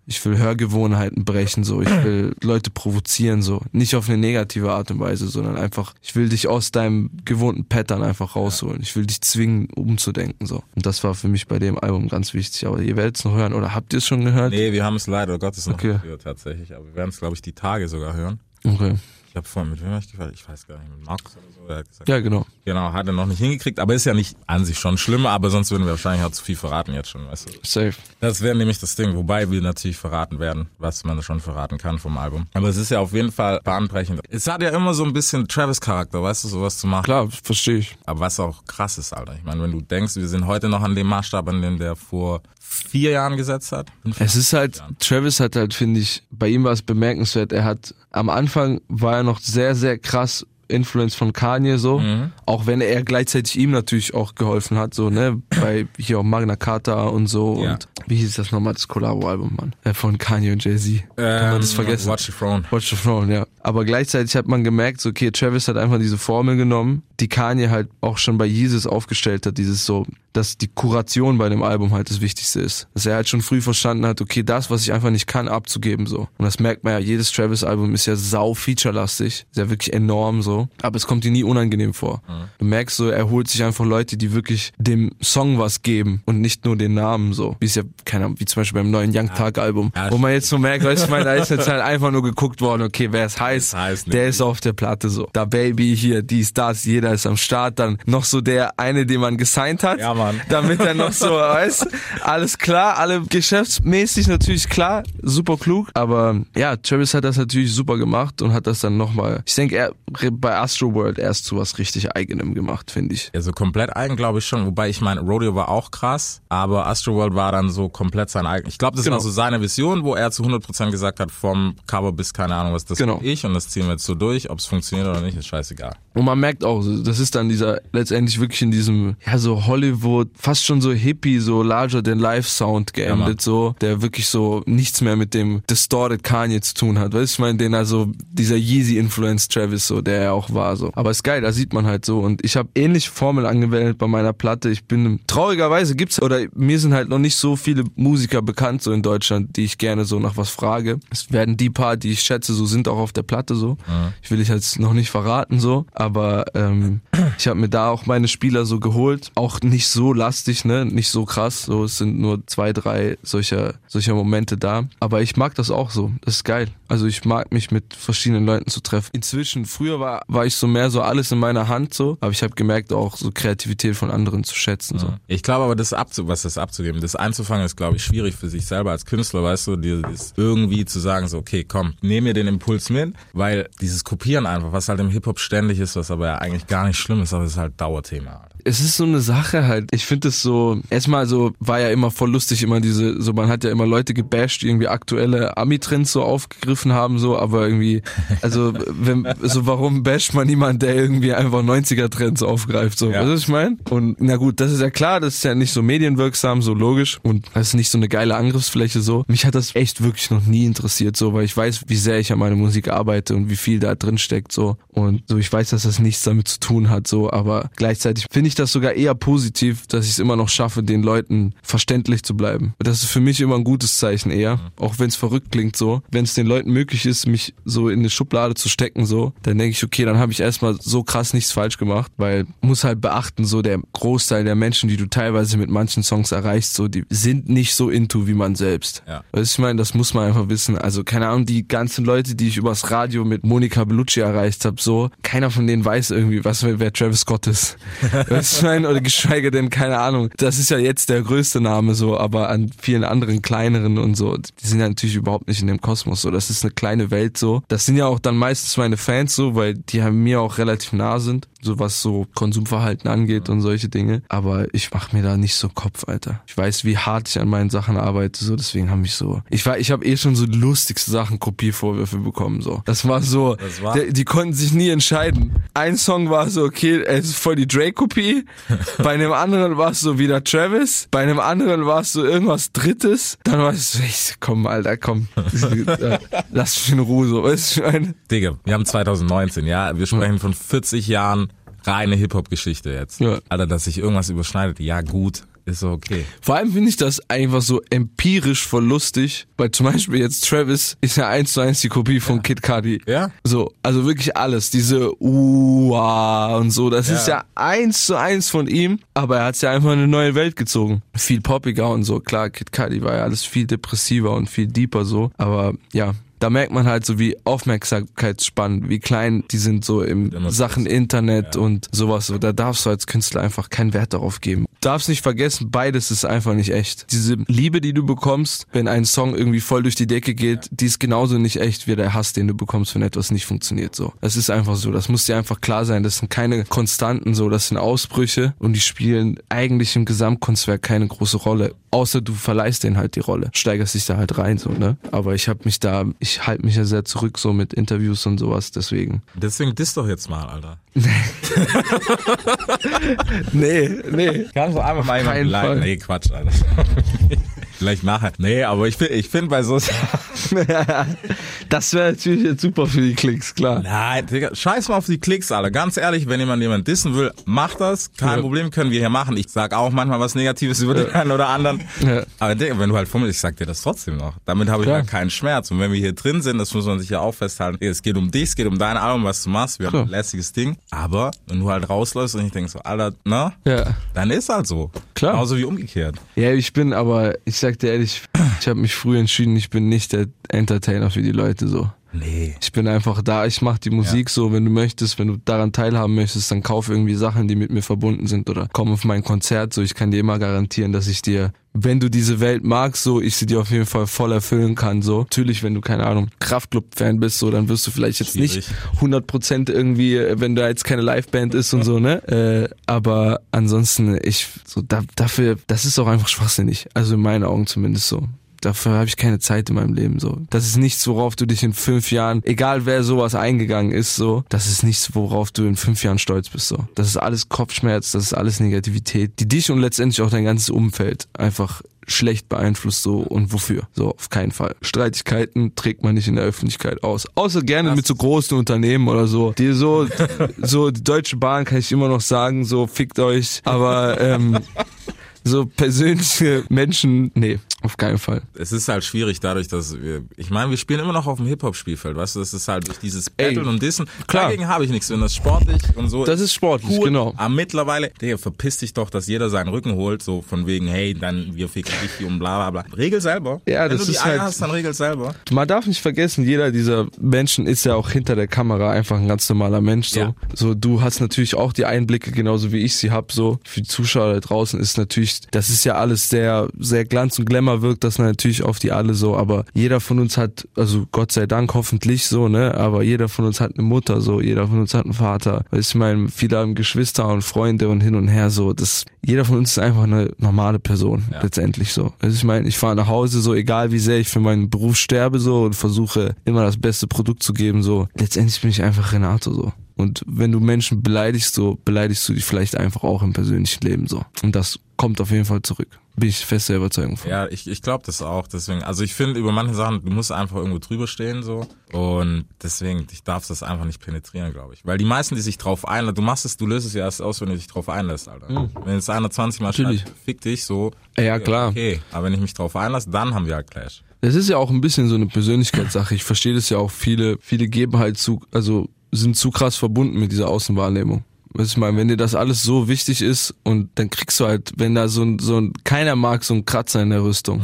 [0.07, 1.81] Ich will Hörgewohnheiten brechen, so.
[1.81, 3.63] Ich will Leute provozieren, so.
[3.73, 7.65] Nicht auf eine negative Art und Weise, sondern einfach, ich will dich aus deinem gewohnten
[7.65, 8.83] Pattern einfach rausholen.
[8.83, 10.63] Ich will dich zwingen, umzudenken, so.
[10.75, 12.67] Und das war für mich bei dem Album ganz wichtig.
[12.67, 14.53] Aber ihr werdet es noch hören, oder habt ihr es schon gehört?
[14.53, 15.93] Nee, wir haben es leider Gottes noch Okay.
[15.95, 16.75] nicht gehört, tatsächlich.
[16.75, 18.41] Aber wir werden es, glaube ich, die Tage sogar hören.
[18.65, 18.97] Okay.
[19.31, 20.33] Ich habe vorhin mit wem hab ich gefragt?
[20.35, 21.54] Ich weiß gar nicht, mit Markus oder so.
[21.69, 22.47] Der hat gesagt, Ja, genau.
[22.65, 25.51] Genau, hat er noch nicht hingekriegt, aber ist ja nicht an sich schon schlimm, aber
[25.51, 27.53] sonst würden wir wahrscheinlich auch zu viel verraten jetzt schon, weißt du.
[27.63, 27.95] Safe.
[28.21, 31.99] Das wäre nämlich das Ding, wobei wir natürlich verraten werden, was man schon verraten kann
[31.99, 32.47] vom Album.
[32.55, 34.21] Aber es ist ja auf jeden Fall bahnbrechend.
[34.31, 37.05] Es hat ja immer so ein bisschen Travis-Charakter, weißt du, sowas zu machen.
[37.05, 37.97] Klar, verstehe ich.
[38.07, 39.35] Aber was auch krass ist, Alter.
[39.37, 41.97] Ich meine, wenn du denkst, wir sind heute noch an dem Maßstab, an dem der
[41.97, 43.89] vor vier Jahren gesetzt hat.
[44.05, 44.41] Es Jahren?
[44.41, 47.53] ist halt, Travis hat halt, finde ich, bei ihm war es bemerkenswert.
[47.53, 52.33] Er hat, am Anfang war er noch sehr, sehr krass Influence von Kanye so, Mhm.
[52.47, 56.57] auch wenn er gleichzeitig ihm natürlich auch geholfen hat, so, ne, bei hier auch Magna
[56.57, 57.73] Carta und so Ja.
[57.73, 61.03] und wie hieß das nochmal, das Collabo-Album, Mann, äh, von Kanye und Jay-Z.
[61.17, 62.09] Kann man das Ähm, vergessen?
[62.11, 62.65] Watch the Throne.
[62.71, 63.47] Watch the Throne, ja.
[63.61, 67.71] Aber gleichzeitig hat man gemerkt, so, okay, Travis hat einfach diese Formel genommen, die Kanye
[67.71, 71.93] halt auch schon bei Jesus aufgestellt hat, dieses so, dass die Kuration bei dem Album
[71.93, 72.89] halt das Wichtigste ist.
[72.93, 76.07] Dass er halt schon früh verstanden hat, okay, das, was ich einfach nicht kann, abzugeben,
[76.07, 76.29] so.
[76.39, 80.43] Und das merkt man ja, jedes Travis-Album ist ja sau featurelastig, ist ja wirklich enorm,
[80.43, 80.69] so.
[80.83, 82.23] Aber es kommt dir nie unangenehm vor.
[82.59, 86.41] Du merkst so, er holt sich einfach Leute, die wirklich dem Song was geben und
[86.41, 87.57] nicht nur den Namen, so.
[87.61, 90.33] Wie es ja, keine Ahnung, wie zum Beispiel beim neuen Young Tag-Album, Ja, wo man
[90.33, 92.83] jetzt so merkt, weißt du, ich meine, da ist jetzt halt einfach nur geguckt worden,
[92.83, 95.29] okay, wer es heißt, heißt der ist auf der Platte so.
[95.33, 97.79] Da Baby hier, dies, das, jeder ist am Start.
[97.79, 100.01] Dann noch so der eine, den man gesigned hat.
[100.01, 100.24] Ja, Mann.
[100.49, 101.87] Damit er noch so, weißt,
[102.23, 105.91] alles klar, alle geschäftsmäßig natürlich klar, super klug.
[105.95, 109.77] Aber ja, Travis hat das natürlich super gemacht und hat das dann nochmal, ich denke,
[109.77, 109.93] er
[110.33, 113.31] bei Astro World erst zu was richtig eigenem gemacht, finde ich.
[113.35, 114.65] Also komplett eigen, glaube ich schon.
[114.67, 118.69] Wobei ich meine, Rodeo war auch krass, aber Astroworld war dann so komplett sein eigen.
[118.69, 119.17] Ich glaube, das Genau.
[119.17, 122.73] war so seine Vision, wo er zu 100% gesagt hat, vom Cover bis keine Ahnung
[122.75, 123.17] was, das Genau.
[123.19, 124.51] bin ich und das ziehen wir jetzt so durch.
[124.51, 125.95] Ob es funktioniert oder nicht, ist scheißegal.
[126.15, 130.05] Und man merkt auch, das ist dann dieser, letztendlich wirklich in diesem, ja, so Hollywood,
[130.35, 134.63] fast schon so Hippie, so larger than life Sound Ja, geendet, so, der wirklich so
[134.67, 137.13] nichts mehr mit dem distorted Kanye zu tun hat.
[137.13, 140.91] Weißt du, ich meine, den also, dieser Yeezy-Influence Travis, so, der er auch war, so.
[140.95, 142.21] Aber ist geil, da sieht man halt so.
[142.21, 144.71] Und ich habe ähnliche Formel angewendet bei meiner Platte.
[144.71, 148.93] Ich bin, traurigerweise gibt's, oder mir sind halt noch nicht so viele Musiker bekannt, so
[148.93, 151.01] in Deutschland, die ich gerne so nach was frage.
[151.11, 153.77] Es werden die paar, die ich schätze, so sind auch auf der Platte, so.
[154.23, 155.87] Ich will ich jetzt noch nicht verraten, so.
[155.93, 157.01] Aber ähm,
[157.39, 159.31] ich habe mir da auch meine Spieler so geholt.
[159.35, 160.85] Auch nicht so lastig, ne?
[160.85, 161.63] Nicht so krass.
[161.63, 164.85] So, es sind nur zwei, drei solcher, solcher Momente da.
[165.01, 166.13] Aber ich mag das auch so.
[166.23, 166.69] Das ist geil.
[166.89, 169.11] Also ich mag mich mit verschiedenen Leuten zu treffen.
[169.13, 172.19] Inzwischen, früher war, war ich so mehr so alles in meiner Hand so.
[172.21, 174.99] Aber ich habe gemerkt, auch so Kreativität von anderen zu schätzen.
[174.99, 175.15] So.
[175.27, 178.49] Ich glaube aber, das abzu was das abzugeben, das einzufangen, ist, glaube ich, schwierig für
[178.49, 182.35] sich selber als Künstler, weißt du, dieses irgendwie zu sagen, so, okay, komm, nehm mir
[182.35, 186.27] den Impuls mit, weil dieses Kopieren einfach, was halt im Hip-Hop ständig ist, was aber
[186.27, 188.47] ja eigentlich gar nicht schlimm ist, aber es ist halt Dauerthema.
[188.65, 189.89] Es ist so eine Sache halt.
[189.93, 193.49] Ich finde es so, erstmal so, war ja immer voll lustig, immer diese, so man
[193.49, 198.03] hat ja immer Leute gebasht, die irgendwie aktuelle Ami-Trends so aufgegriffen haben, so, aber irgendwie,
[198.43, 203.19] also, wenn, so warum basht man niemand, der irgendwie einfach 90er-Trends aufgreift, so, Ja.
[203.21, 203.77] weißt du, was ich meine?
[203.91, 207.19] Und, na gut, das ist ja klar, das ist ja nicht so medienwirksam, so logisch
[207.23, 209.25] und das ist nicht so eine geile Angriffsfläche, so.
[209.29, 212.33] Mich hat das echt wirklich noch nie interessiert, so, weil ich weiß, wie sehr ich
[212.33, 214.77] an meiner Musik arbeite und wie viel da drin steckt, so.
[214.89, 218.49] Und so, ich weiß, dass das nichts damit zu tun hat, so, aber gleichzeitig finde
[218.49, 222.37] ich das sogar eher positiv, dass ich es immer noch schaffe, den Leuten verständlich zu
[222.37, 222.75] bleiben.
[222.79, 226.03] Das ist für mich immer ein gutes Zeichen eher, auch wenn es verrückt klingt so.
[226.11, 229.59] Wenn es den Leuten möglich ist, mich so in eine Schublade zu stecken, so, dann
[229.59, 233.01] denke ich, okay, dann habe ich erstmal so krass nichts falsch gemacht, weil muss halt
[233.01, 237.05] beachten, so der Großteil der Menschen, die du teilweise mit manchen Songs erreichst, so, die
[237.11, 239.03] sind nicht so into wie man selbst.
[239.07, 239.23] Ja.
[239.33, 240.79] Weißt du, ich meine, das muss man einfach wissen.
[240.79, 244.81] Also, keine Ahnung, die ganzen Leute, die ich übers Radio mit Monika Bellucci erreicht habe,
[244.81, 247.77] so, keiner von denen weiß irgendwie, was wer Travis Scott ist.
[248.53, 250.31] weißt du, meine, oder geschweige denn, keine Ahnung.
[250.37, 254.37] Das ist ja jetzt der größte Name, so, aber an vielen anderen kleineren und so,
[254.37, 256.31] die sind ja natürlich überhaupt nicht in dem Kosmos, so.
[256.31, 257.63] Das ist eine kleine Welt, so.
[257.69, 260.93] Das sind ja auch dann meistens meine Fans, so, weil die haben mir auch relativ
[260.93, 264.23] nah sind, so was so Konsumverhalten angeht und solche Dinge.
[264.29, 266.41] Aber ich mach mir da nicht so Kopf, Alter.
[266.47, 269.43] Ich weiß, wie hart ich an meinen Sachen arbeite, so, deswegen habe ich so.
[269.51, 272.83] Ich war, ich habe eh schon so die lustigste Sachen Kopiervorwürfe bekommen, so.
[272.85, 275.53] Das war so, Das war- der, die konnten sich nie entscheiden.
[275.73, 278.34] Ein Song war so, okay, es ist voll die Drake-Kopie.
[278.99, 281.09] Bei einem anderen war es so wieder Travis.
[281.11, 283.39] Bei einem anderen war es so irgendwas Drittes.
[283.45, 285.29] Dann war es so, ich, komm, Alter, komm.
[286.53, 287.43] Lass mich in Ruhe, so.
[287.45, 288.15] Weißt du, ich meine?
[288.31, 291.53] Digga, wir haben 2019, ja, wir sprechen von 40 Jahren
[291.85, 293.21] reine Hip-Hop-Geschichte jetzt.
[293.21, 293.39] Ja.
[293.49, 296.25] Alter, dass sich irgendwas überschneidet, ja gut, ist so okay.
[296.41, 300.97] Vor allem finde ich das einfach so empirisch voll lustig, weil zum Beispiel jetzt Travis
[301.01, 303.01] ist ja eins zu eins die Kopie von Kid Cudi.
[303.07, 303.31] Ja.
[303.45, 308.67] So, also wirklich alles, diese Ua und so, das ist ja eins zu eins von
[308.67, 311.03] ihm, aber er hat ja einfach in eine neue Welt gezogen.
[311.15, 315.05] Viel poppiger und so, klar, Kid Cudi war ja alles viel depressiver und viel deeper
[315.05, 320.03] so, aber ja, da merkt man halt so, wie Aufmerksamkeitsspannen, wie klein die sind so
[320.03, 320.87] im Sachen.
[320.87, 322.27] Internet und sowas.
[322.27, 324.67] So, da darfst du als Künstler einfach keinen Wert darauf geben.
[324.81, 327.11] Darfst nicht vergessen, beides ist einfach nicht echt.
[327.11, 330.87] Diese Liebe, die du bekommst, wenn ein Song irgendwie voll durch die Decke geht, die
[330.87, 333.95] ist genauso nicht echt wie der Hass, den du bekommst, wenn etwas nicht funktioniert.
[333.95, 334.93] So, das ist einfach so.
[334.93, 336.03] Das muss dir einfach klar sein.
[336.03, 337.35] Das sind keine Konstanten.
[337.35, 341.75] So, das sind Ausbrüche und die spielen eigentlich im Gesamtkunstwerk keine große Rolle.
[341.95, 344.97] Außer du verleihst denen halt die Rolle, steigerst dich da halt rein, so ne.
[345.13, 348.39] Aber ich habe mich da, ich halte mich ja sehr zurück so mit Interviews und
[348.39, 348.73] sowas.
[348.73, 349.23] Deswegen.
[349.35, 350.79] Deswegen diss doch jetzt mal, Alter.
[353.53, 354.47] Nee, nee.
[354.53, 355.81] Kannst du einfach mal jemanden leiden?
[355.81, 356.51] Nee, Quatsch, Alter.
[357.85, 358.33] Vielleicht nachher.
[358.39, 359.79] Nee, aber ich finde ich find bei so
[361.69, 363.81] das wäre natürlich jetzt super für die Klicks, klar.
[363.83, 365.71] Nein, Digga, scheiß mal auf die Klicks, Alter.
[365.71, 368.11] Ganz ehrlich, wenn jemand jemand dissen will, macht das.
[368.17, 368.41] Kein Ja.
[368.41, 369.37] Problem, können wir hier machen.
[369.37, 371.83] Ich sag auch manchmal was Negatives über den einen oder anderen.
[372.01, 372.23] Ja.
[372.39, 374.35] Aber Digga, wenn du halt fummelst, ich sag dir das trotzdem noch.
[374.47, 375.71] Damit habe ich ja keinen Schmerz.
[375.71, 377.85] Und wenn wir hier drin sind, das muss man sich ja auch festhalten.
[377.85, 379.79] Es geht um dich, es geht um dein Album, was du machst.
[379.79, 380.77] Wir haben ein lässiges Ding.
[380.91, 383.95] Aber wenn du halt rausläufst und ich denk so, Alter, na, Ja.
[384.15, 384.91] dann ist halt so.
[385.15, 385.33] Klar.
[385.33, 386.17] Genauso wie umgekehrt.
[386.37, 388.23] Ja, ich bin aber, ich sag dir ehrlich,
[388.61, 391.91] ich habe mich früh entschieden, ich bin nicht der Entertainer für die Leute so.
[392.15, 392.55] Nee.
[392.63, 395.73] Ich bin einfach da, ich mache die Musik so, wenn du möchtest, wenn du daran
[395.73, 399.25] teilhaben möchtest, dann kauf irgendwie Sachen, die mit mir verbunden sind oder komm auf mein
[399.25, 403.03] Konzert, so ich kann dir immer garantieren, dass ich dir, wenn du diese Welt magst,
[403.03, 405.21] so ich sie dir auf jeden Fall voll erfüllen kann, so.
[405.23, 408.57] Natürlich, wenn du keine Ahnung, Kraftclub-Fan bist, so, dann wirst du vielleicht jetzt Schwierig.
[408.57, 412.23] nicht 100% irgendwie, äh, wenn da jetzt keine Liveband ist und so, ne?
[412.29, 416.87] Äh, aber ansonsten, ich, so, da, dafür, das ist auch einfach schwachsinnig.
[416.95, 418.29] Also in meinen Augen zumindest so.
[418.65, 420.39] Dafür habe ich keine Zeit in meinem Leben so.
[420.51, 424.45] Das ist nichts, worauf du dich in fünf Jahren, egal wer sowas eingegangen ist, so,
[424.49, 426.69] das ist nichts, worauf du in fünf Jahren stolz bist.
[426.69, 426.79] so.
[426.95, 430.71] Das ist alles Kopfschmerz, das ist alles Negativität, die dich und letztendlich auch dein ganzes
[430.71, 433.89] Umfeld einfach schlecht beeinflusst so und wofür.
[433.95, 434.77] So, auf keinen Fall.
[434.83, 437.27] Streitigkeiten trägt man nicht in der Öffentlichkeit aus.
[437.35, 439.53] Außer gerne mit so großen Unternehmen oder so.
[439.53, 440.07] Die so,
[440.59, 443.61] so, die Deutsche Bahn kann ich immer noch sagen, so fickt euch.
[443.65, 444.59] Aber ähm,
[445.45, 448.43] so persönliche Menschen, nee, auf keinen Fall.
[448.59, 451.47] es ist halt schwierig dadurch, dass wir, ich meine, wir spielen immer noch auf dem
[451.47, 454.07] Hip-Hop-Spielfeld, weißt du, das ist halt durch dieses Ey, Battlen und Dissen.
[454.27, 454.45] klar.
[454.45, 456.25] Dagegen habe ich nichts, wenn das sportlich und so.
[456.25, 457.05] Das ist sportlich, cool.
[457.09, 457.35] genau.
[457.37, 461.13] Aber mittlerweile, Digga, verpiss dich doch, dass jeder seinen Rücken holt, so von wegen, hey,
[461.15, 462.97] dann wir ficken dich und bla bla bla.
[462.97, 463.61] Regel selber.
[463.67, 465.35] Ja, wenn das du die ist halt- hast, dann regel selber.
[465.51, 469.29] Man darf nicht vergessen, jeder dieser Menschen ist ja auch hinter der Kamera einfach ein
[469.29, 470.09] ganz normaler Mensch.
[470.09, 470.35] So, Ja.
[470.55, 473.31] so du hast natürlich auch die Einblicke, genauso wie ich sie hab.
[473.31, 477.39] So für die Zuschauer da draußen ist natürlich, das ist ja alles sehr, sehr glanz
[477.39, 479.37] und glamour wirkt das natürlich auf die alle so.
[479.37, 482.75] Aber jeder von uns hat, also Gott sei Dank hoffentlich so, ne.
[482.75, 484.41] Aber jeder von uns hat eine Mutter, so.
[484.41, 485.65] Jeder von uns hat einen Vater.
[485.73, 488.73] Ich meine, viele haben Geschwister und Freunde und hin und her so.
[488.73, 491.43] Das, jeder von uns ist einfach eine normale Person Ja.
[491.43, 492.13] letztendlich so.
[492.21, 494.97] Also ich meine, ich fahre nach Hause so, egal wie sehr ich für meinen Beruf
[494.97, 498.09] sterbe so und versuche immer das beste Produkt zu geben so.
[498.15, 499.73] Letztendlich bin ich einfach Renato so.
[499.97, 504.07] Und wenn du Menschen beleidigst, so beleidigst du dich vielleicht einfach auch im persönlichen Leben
[504.09, 504.25] so.
[504.43, 505.89] Und das kommt auf jeden Fall zurück.
[506.17, 507.29] Bin ich fest der Überzeugung von.
[507.31, 508.47] Ja, ich, ich glaube das auch.
[508.47, 511.67] Deswegen, also ich finde über manche Sachen, du musst einfach irgendwo drüber stehen so.
[511.93, 514.85] Und deswegen, ich darf das einfach nicht penetrieren, glaube ich.
[514.85, 517.21] Weil die meisten, die sich drauf einlassen, du machst es, du löst es ja erst
[517.23, 518.69] aus, wenn du dich drauf einlässt, Alter.
[518.85, 519.83] Wenn jetzt einer 20 Mal Mhm.
[519.83, 520.01] Natürlich.
[520.03, 520.93] schreibt, fick dich so.
[521.19, 521.71] Ja, klar.
[521.71, 524.03] Okay, aber wenn ich mich drauf einlasse, dann haben wir halt Clash.
[524.21, 526.15] Es ist ja auch ein bisschen so eine Persönlichkeitssache.
[526.15, 526.91] Ich verstehe das ja auch.
[526.91, 531.25] Viele, viele geben halt zu, also sind zu krass verbunden mit dieser Außenwahrnehmung.
[531.57, 534.47] Weißt du, ich meine, wenn dir das alles so wichtig ist und dann kriegst du
[534.47, 537.61] halt, wenn da so ein, so ein, keiner mag so einen Kratzer in der Rüstung.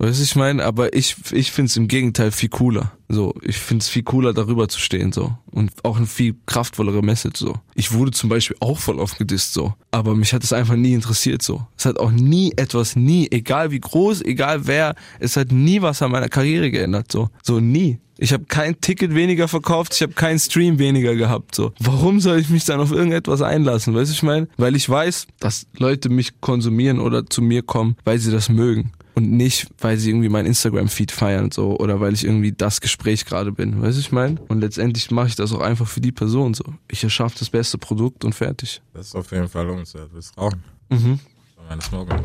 [0.00, 2.92] Weißt du, ich meine, aber ich, ich find's im Gegenteil viel cooler.
[3.08, 5.36] So, ich find's viel cooler, darüber zu stehen, so.
[5.50, 7.56] Und auch eine viel kraftvollere Message, so.
[7.74, 9.74] Ich wurde zum Beispiel auch voll oft gedisst, so.
[9.90, 11.66] Aber mich hat es einfach nie interessiert, so.
[11.76, 16.00] Es hat auch nie etwas, nie, egal wie groß, egal wer, es hat nie was
[16.00, 17.30] an meiner Karriere geändert, so.
[17.42, 17.98] So, nie.
[18.18, 21.54] Ich habe kein Ticket weniger verkauft, ich habe keinen Stream weniger gehabt.
[21.54, 23.94] So, warum soll ich mich dann auf irgendetwas einlassen?
[23.94, 27.96] Weißt du, ich meine, weil ich weiß, dass Leute mich konsumieren oder zu mir kommen,
[28.04, 32.14] weil sie das mögen und nicht, weil sie irgendwie mein Instagram-Feed feiern so oder weil
[32.14, 33.82] ich irgendwie das Gespräch gerade bin.
[33.82, 34.40] Weißt du, ich meine?
[34.48, 36.64] Und letztendlich mache ich das auch einfach für die Person so.
[36.86, 38.80] Ich erschaffe das beste Produkt und fertig.
[38.94, 40.10] Das ist auf jeden Fall lohnenswert.
[40.12, 40.62] Du rauchen?
[40.88, 41.18] Mhm.
[41.68, 42.24] Meine mitkommen.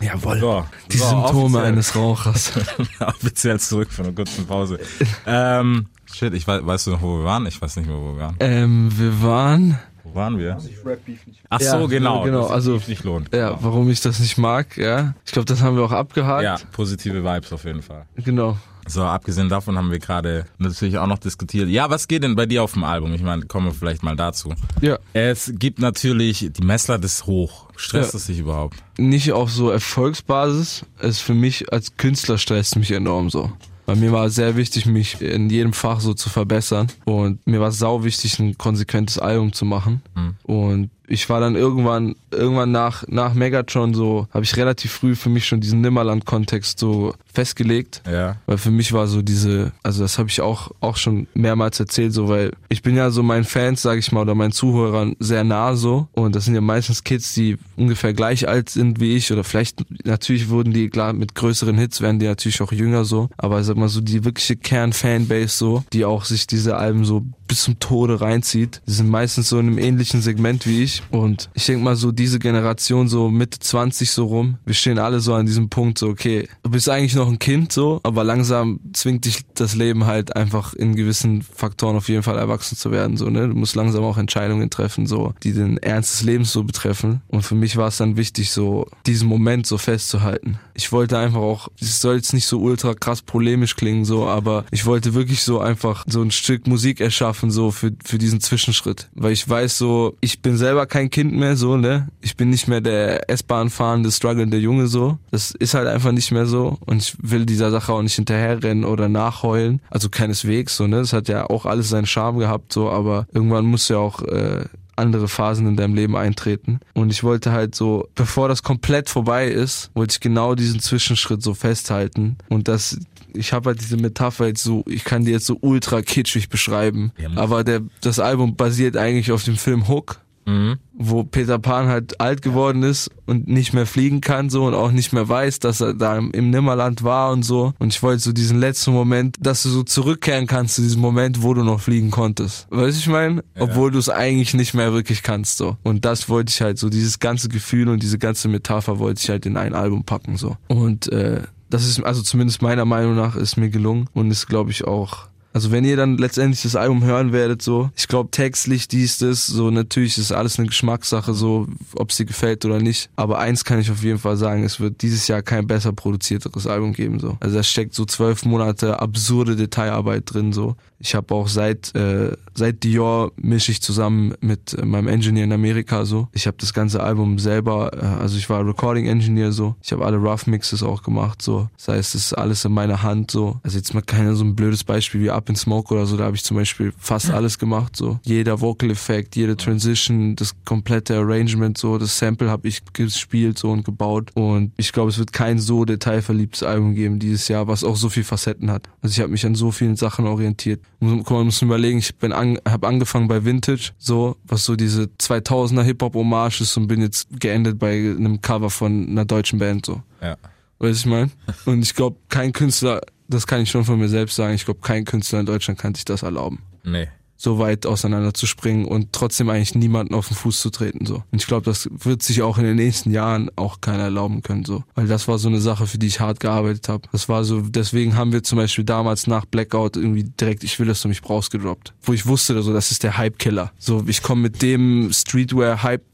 [0.00, 0.38] Jawohl.
[0.40, 2.52] So, Die so, Symptome eines Rauchers.
[3.00, 4.78] offiziell zurück von einer kurzen Pause.
[5.26, 7.46] ähm, shit, ich weiß, weißt du noch, wo wir waren?
[7.46, 8.36] Ich weiß nicht mehr, wo wir waren.
[8.40, 9.78] ähm, wir waren,
[10.12, 10.58] waren wir?
[10.84, 11.40] Rap Beef nicht.
[11.48, 12.22] Ach Ja, so, genau.
[12.24, 13.34] genau, dass es also- nicht lohnt.
[13.34, 15.14] Ja, warum ich das nicht mag, ja.
[15.24, 16.42] Ich glaube, das haben wir auch abgehakt.
[16.44, 18.04] Ja, positive Vibes auf jeden Fall.
[18.16, 18.56] Genau.
[18.88, 21.68] So, abgesehen davon haben wir gerade natürlich auch noch diskutiert.
[21.68, 23.12] Ja, was geht denn bei dir auf dem Album?
[23.14, 24.54] Ich meine, kommen wir vielleicht mal dazu.
[24.80, 24.98] Ja.
[25.12, 27.65] Es gibt natürlich, die Messlatte ist hoch.
[27.76, 28.16] Stresst Ja.
[28.18, 28.82] es dich überhaupt?
[28.98, 30.84] Nicht auf so Erfolgsbasis.
[30.98, 33.50] Es für mich als Künstler stresst mich enorm so.
[33.84, 36.88] Bei mir war es sehr wichtig, mich in jedem Fach so zu verbessern.
[37.04, 40.02] Und mir war es sau wichtig, ein konsequentes Album zu machen.
[40.42, 45.28] Und ich war dann irgendwann, irgendwann nach, nach Megatron so, habe ich relativ früh für
[45.28, 48.02] mich schon diesen Nimmerland-Kontext so festgelegt.
[48.10, 48.36] Ja.
[48.46, 52.12] Weil für mich war so diese, also das habe ich auch auch schon mehrmals erzählt,
[52.12, 55.44] so weil ich bin ja so meinen Fans, sage ich mal, oder meinen Zuhörern sehr
[55.44, 59.32] nah so und das sind ja meistens Kids, die ungefähr gleich alt sind wie ich
[59.32, 63.28] oder vielleicht natürlich wurden die klar mit größeren Hits werden die natürlich auch jünger so,
[63.36, 67.62] aber sag mal so die wirkliche Kern-Fanbase so, die auch sich diese Alben so bis
[67.62, 71.66] zum Tode reinzieht, die sind meistens so in einem ähnlichen Segment wie ich und ich
[71.66, 75.46] denke mal so diese Generation so Mitte 20 so rum, wir stehen alle so an
[75.46, 79.44] diesem Punkt so okay, du bist eigentlich noch ein Kind so, aber langsam zwingt dich
[79.54, 83.48] das Leben halt einfach in gewissen Faktoren auf jeden Fall erwachsen zu werden so, ne?
[83.48, 87.42] Du musst langsam auch Entscheidungen treffen so, die den Ernst des Lebens so betreffen und
[87.42, 90.58] für mich war es dann wichtig so diesen Moment so festzuhalten.
[90.74, 94.64] Ich wollte einfach auch, es soll jetzt nicht so ultra krass polemisch klingen so, aber
[94.70, 99.08] ich wollte wirklich so einfach so ein Stück Musik erschaffen so für für diesen Zwischenschritt,
[99.14, 102.08] weil ich weiß so, ich bin selber kein Kind mehr so, ne?
[102.20, 105.18] Ich bin nicht mehr der S-Bahn fahrende strugglende Junge so.
[105.30, 108.84] Das ist halt einfach nicht mehr so und ich will dieser Sache auch nicht hinterherrennen
[108.84, 110.98] oder nachheulen, also keineswegs so, ne?
[110.98, 114.64] Das hat ja auch alles seinen Charme gehabt so, aber irgendwann muss ja auch äh,
[114.96, 116.80] andere Phasen in deinem Leben eintreten.
[116.94, 121.42] Und ich wollte halt so, bevor das komplett vorbei ist, wollte ich genau diesen Zwischenschritt
[121.42, 122.36] so festhalten.
[122.48, 122.98] Und das,
[123.32, 127.12] ich habe halt diese Metapher jetzt so, ich kann die jetzt so ultra kitschig beschreiben.
[127.18, 130.78] Ja, aber der, das Album basiert eigentlich auf dem Film Hook Mhm.
[130.98, 134.90] Wo Peter Pan halt alt geworden ist und nicht mehr fliegen kann so und auch
[134.90, 137.74] nicht mehr weiß, dass er da im, im Nimmerland war und so.
[137.78, 141.42] Und ich wollte so diesen letzten Moment, dass du so zurückkehren kannst zu diesem Moment,
[141.42, 142.66] wo du noch fliegen konntest.
[142.70, 143.44] Weißt du, ich meine?
[143.58, 145.76] Obwohl du es eigentlich nicht mehr wirklich kannst so.
[145.82, 149.28] Und das wollte ich halt so, dieses ganze Gefühl und diese ganze Metapher wollte ich
[149.28, 150.56] halt in ein Album packen so.
[150.68, 154.70] Und äh, das ist, also zumindest meiner Meinung nach, ist mir gelungen und ist, glaube
[154.70, 158.88] ich, auch also wenn ihr dann letztendlich das Album hören werdet, so, ich glaube textlich
[158.88, 163.08] dies, das, so natürlich ist alles eine Geschmackssache, so, ob es dir gefällt oder nicht.
[163.16, 166.66] Aber eins kann ich auf jeden Fall sagen, es wird dieses Jahr kein besser produzierteres
[166.66, 167.38] Album geben, so.
[167.40, 170.76] Also da steckt so zwölf Monate absurde Detailarbeit drin, so.
[170.98, 175.52] Ich habe auch seit äh, seit Dior mische ich zusammen mit äh, meinem Engineer in
[175.52, 176.28] Amerika so.
[176.32, 179.76] Ich habe das ganze Album selber, äh, also ich war Recording Engineer so.
[179.82, 181.68] Ich habe alle Rough Mixes auch gemacht so.
[181.76, 183.60] Das heißt, es ist alles in meiner Hand so.
[183.62, 186.16] Also jetzt mal keine so ein blödes Beispiel wie Up in Smoke oder so.
[186.16, 188.18] Da habe ich zum Beispiel fast alles gemacht so.
[188.24, 193.70] Jeder Vocal Effekt, jede Transition, das komplette Arrangement so, das Sample habe ich gespielt so
[193.70, 194.32] und gebaut.
[194.34, 198.08] Und ich glaube, es wird kein so detailverliebtes Album geben dieses Jahr, was auch so
[198.08, 198.88] viel Facetten hat.
[199.02, 200.80] Also ich habe mich an so vielen Sachen orientiert.
[201.00, 204.74] Guck mal, man muss überlegen, ich bin an, habe angefangen bei Vintage, so, was so
[204.74, 209.86] diese 2000er Hip-Hop-Hommage ist und bin jetzt geendet bei einem Cover von einer deutschen Band,
[209.86, 210.02] so.
[210.20, 210.36] Ja.
[210.78, 211.32] Weißt du, ich mein?
[211.64, 214.80] Und ich glaube, kein Künstler, das kann ich schon von mir selbst sagen, ich glaube,
[214.80, 217.08] kein Künstler in Deutschland kann sich das erlauben Nee.
[217.38, 221.16] so weit auseinander zu springen und trotzdem eigentlich niemanden auf den Fuß zu treten so.
[221.30, 224.64] Und ich glaube, das wird sich auch in den nächsten Jahren auch keiner erlauben können
[224.64, 227.06] so, weil das war so eine Sache, für die ich hart gearbeitet habe.
[227.12, 230.86] Das war so, deswegen haben wir zum Beispiel damals nach Blackout irgendwie direkt "Ich will,
[230.86, 233.70] dass du mich brauchst" gedroppt, wo ich wusste, so das ist der Hype-Killer.
[233.78, 235.12] So, ich komme mit dem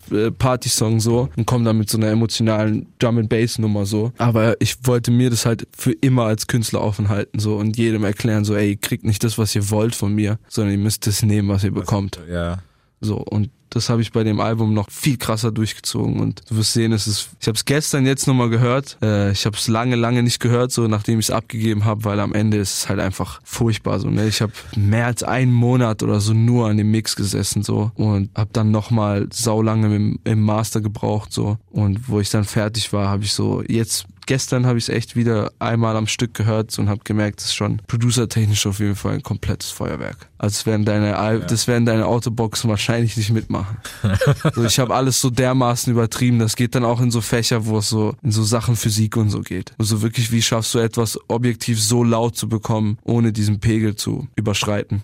[0.06, 4.12] Streetwear-Hype-Party-Song so und komme dann mit so einer emotionalen Drum and Bass Nummer so.
[4.18, 8.04] Aber ich wollte mir das halt für immer als Künstler offen halten so und jedem
[8.04, 11.06] erklären so, ey, ihr kriegt nicht das, was ihr wollt von mir, sondern ihr müsst
[11.06, 12.20] das nehmen, was ihr bekommt.
[12.30, 12.58] Ja.
[13.00, 16.74] So, und das habe ich bei dem Album noch viel krasser durchgezogen und du wirst
[16.74, 19.96] sehen, es ist, ich habe es gestern jetzt nochmal gehört, äh, ich habe es lange,
[19.96, 23.00] lange nicht gehört, so nachdem ich es abgegeben habe, weil am Ende ist es halt
[23.00, 24.28] einfach furchtbar so, ne?
[24.28, 28.30] Ich habe mehr als einen Monat oder so nur an dem Mix gesessen so und
[28.34, 33.08] habe dann nochmal saulange im, im Master gebraucht so und wo ich dann fertig war,
[33.08, 36.88] habe ich so jetzt gestern habe ich es echt wieder einmal am Stück gehört und
[36.88, 40.28] habe gemerkt, es ist schon producertechnisch auf jeden Fall ein komplettes Feuerwerk.
[40.38, 43.76] Also werden deine, Al- das werden deine Autoboxen wahrscheinlich nicht mitmachen.
[44.54, 46.38] so, ich habe alles so dermaßen übertrieben.
[46.38, 49.30] Das geht dann auch in so Fächer, wo es so in so Sachen Physik und
[49.30, 49.72] so geht.
[49.78, 54.28] Also wirklich, wie schaffst du etwas objektiv so laut zu bekommen, ohne diesen Pegel zu
[54.36, 55.02] überschreiten?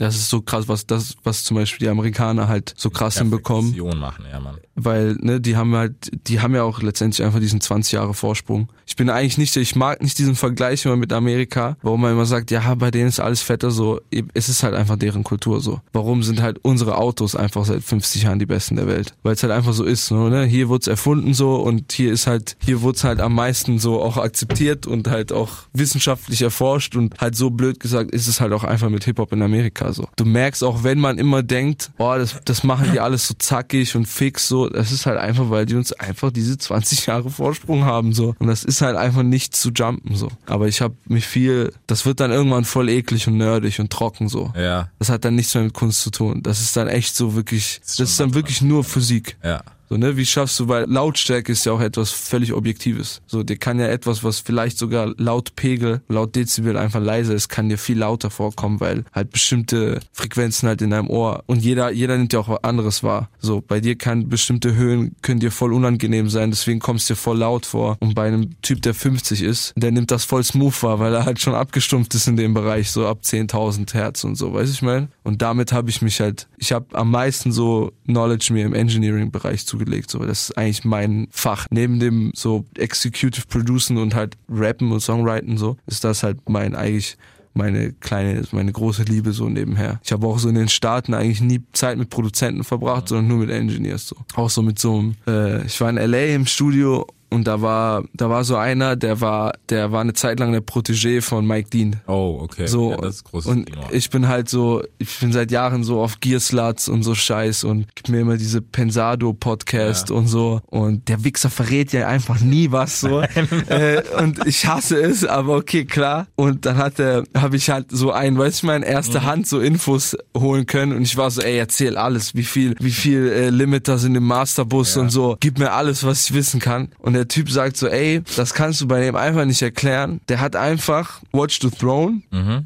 [0.00, 3.76] Das ist so krass, was das, was zum Beispiel die Amerikaner halt so krass hinbekommen.
[3.98, 4.56] Machen, ja, Mann.
[4.74, 8.68] weil ne, die haben halt, die haben ja auch letztendlich einfach diesen 20 Jahre Vorsprung.
[8.86, 12.24] Ich bin eigentlich nicht, ich mag nicht diesen Vergleich immer mit Amerika, warum man immer
[12.24, 14.00] sagt, ja, bei denen ist alles fetter so.
[14.32, 15.82] Es ist halt einfach deren Kultur so.
[15.92, 19.12] Warum sind halt unsere Autos einfach seit 50 Jahren die besten der Welt?
[19.22, 20.44] Weil es halt einfach so ist, so, ne?
[20.44, 23.78] Hier wurde es erfunden so und hier ist halt, hier wurde es halt am meisten
[23.78, 28.40] so auch akzeptiert und halt auch wissenschaftlich erforscht und halt so blöd gesagt ist es
[28.40, 30.08] halt auch einfach mit Hip-Hop in Amerika so.
[30.16, 33.96] Du merkst auch, wenn man immer denkt, oh, das, das machen die alles so zackig
[33.96, 37.84] und fix so, das ist halt einfach, weil die uns einfach diese 20 Jahre Vorsprung
[37.84, 38.34] haben so.
[38.38, 40.28] Und das ist halt einfach nicht zu jumpen so.
[40.46, 44.28] Aber ich habe mich viel, das wird dann irgendwann voll eklig und nerdig und trocken
[44.28, 44.52] so.
[44.56, 46.42] Ja, Das hat dann nichts mehr mit Kunst zu tun.
[46.42, 49.36] Das ist dann echt so wirklich, ist das ist dann wirklich nur Physik.
[49.44, 49.62] ja.
[49.90, 53.22] So, ne, wie schaffst du, weil Lautstärke ist ja auch etwas völlig Objektives.
[53.26, 57.48] So, dir kann ja etwas, was vielleicht sogar laut Pegel, laut Dezibel einfach leiser ist,
[57.48, 61.90] kann dir viel lauter vorkommen, weil halt bestimmte Frequenzen halt in deinem Ohr und jeder,
[61.90, 63.30] jeder nimmt ja auch anderes wahr.
[63.40, 67.18] So, bei dir kann bestimmte Höhen, können dir voll unangenehm sein, deswegen kommst du dir
[67.18, 67.96] voll laut vor.
[67.98, 71.24] Und bei einem Typ, der 50 ist, der nimmt das voll smooth wahr, weil er
[71.24, 74.72] halt schon abgestumpft ist in dem Bereich, so ab 10.000 Hertz und so, weißt du,
[74.72, 75.08] ich meine?
[75.24, 79.66] Und damit habe ich mich halt, ich habe am meisten so Knowledge mir im Engineering-Bereich
[79.80, 80.10] zugelegt.
[80.10, 81.66] So, das ist eigentlich mein Fach.
[81.70, 86.74] Neben dem so Executive Producen und halt Rappen und Songwriten so, ist das halt mein
[86.74, 87.16] eigentlich
[87.52, 90.00] meine kleine, meine große Liebe so nebenher.
[90.04, 93.38] Ich habe auch so in den Staaten eigentlich nie Zeit mit Produzenten verbracht, sondern nur
[93.38, 94.16] mit Engineers so.
[94.36, 98.04] Auch so mit so einem, äh, ich war in LA im Studio und da war,
[98.14, 101.70] da war so einer, der war, der war eine Zeit lang der Protégé von Mike
[101.70, 101.96] Dean.
[102.06, 102.66] Oh, okay.
[102.66, 103.82] So, ja, das ist großes und Kino.
[103.90, 107.86] ich bin halt so, ich bin seit Jahren so auf Gearsluts und so Scheiß und
[107.94, 110.16] gib mir immer diese Pensado-Podcast Ja.
[110.16, 110.60] und so.
[110.66, 113.20] Und der Wichser verrät ja einfach nie was so.
[113.68, 116.26] äh, und ich hasse es, aber okay, klar.
[116.36, 119.46] Und dann hat er, habe ich halt so ein, weiß ich mal, in erster Hand
[119.46, 123.28] so Infos holen können und ich war so, ey, erzähl alles, wie viel, wie viel
[123.28, 125.02] äh, Limiter sind im Masterbus Ja.
[125.02, 125.36] und so.
[125.40, 126.88] Gib mir alles, was ich wissen kann.
[126.98, 130.22] Und der Typ sagt so, ey, das kannst du bei dem einfach nicht erklären.
[130.30, 132.22] Der hat einfach Watch the Throne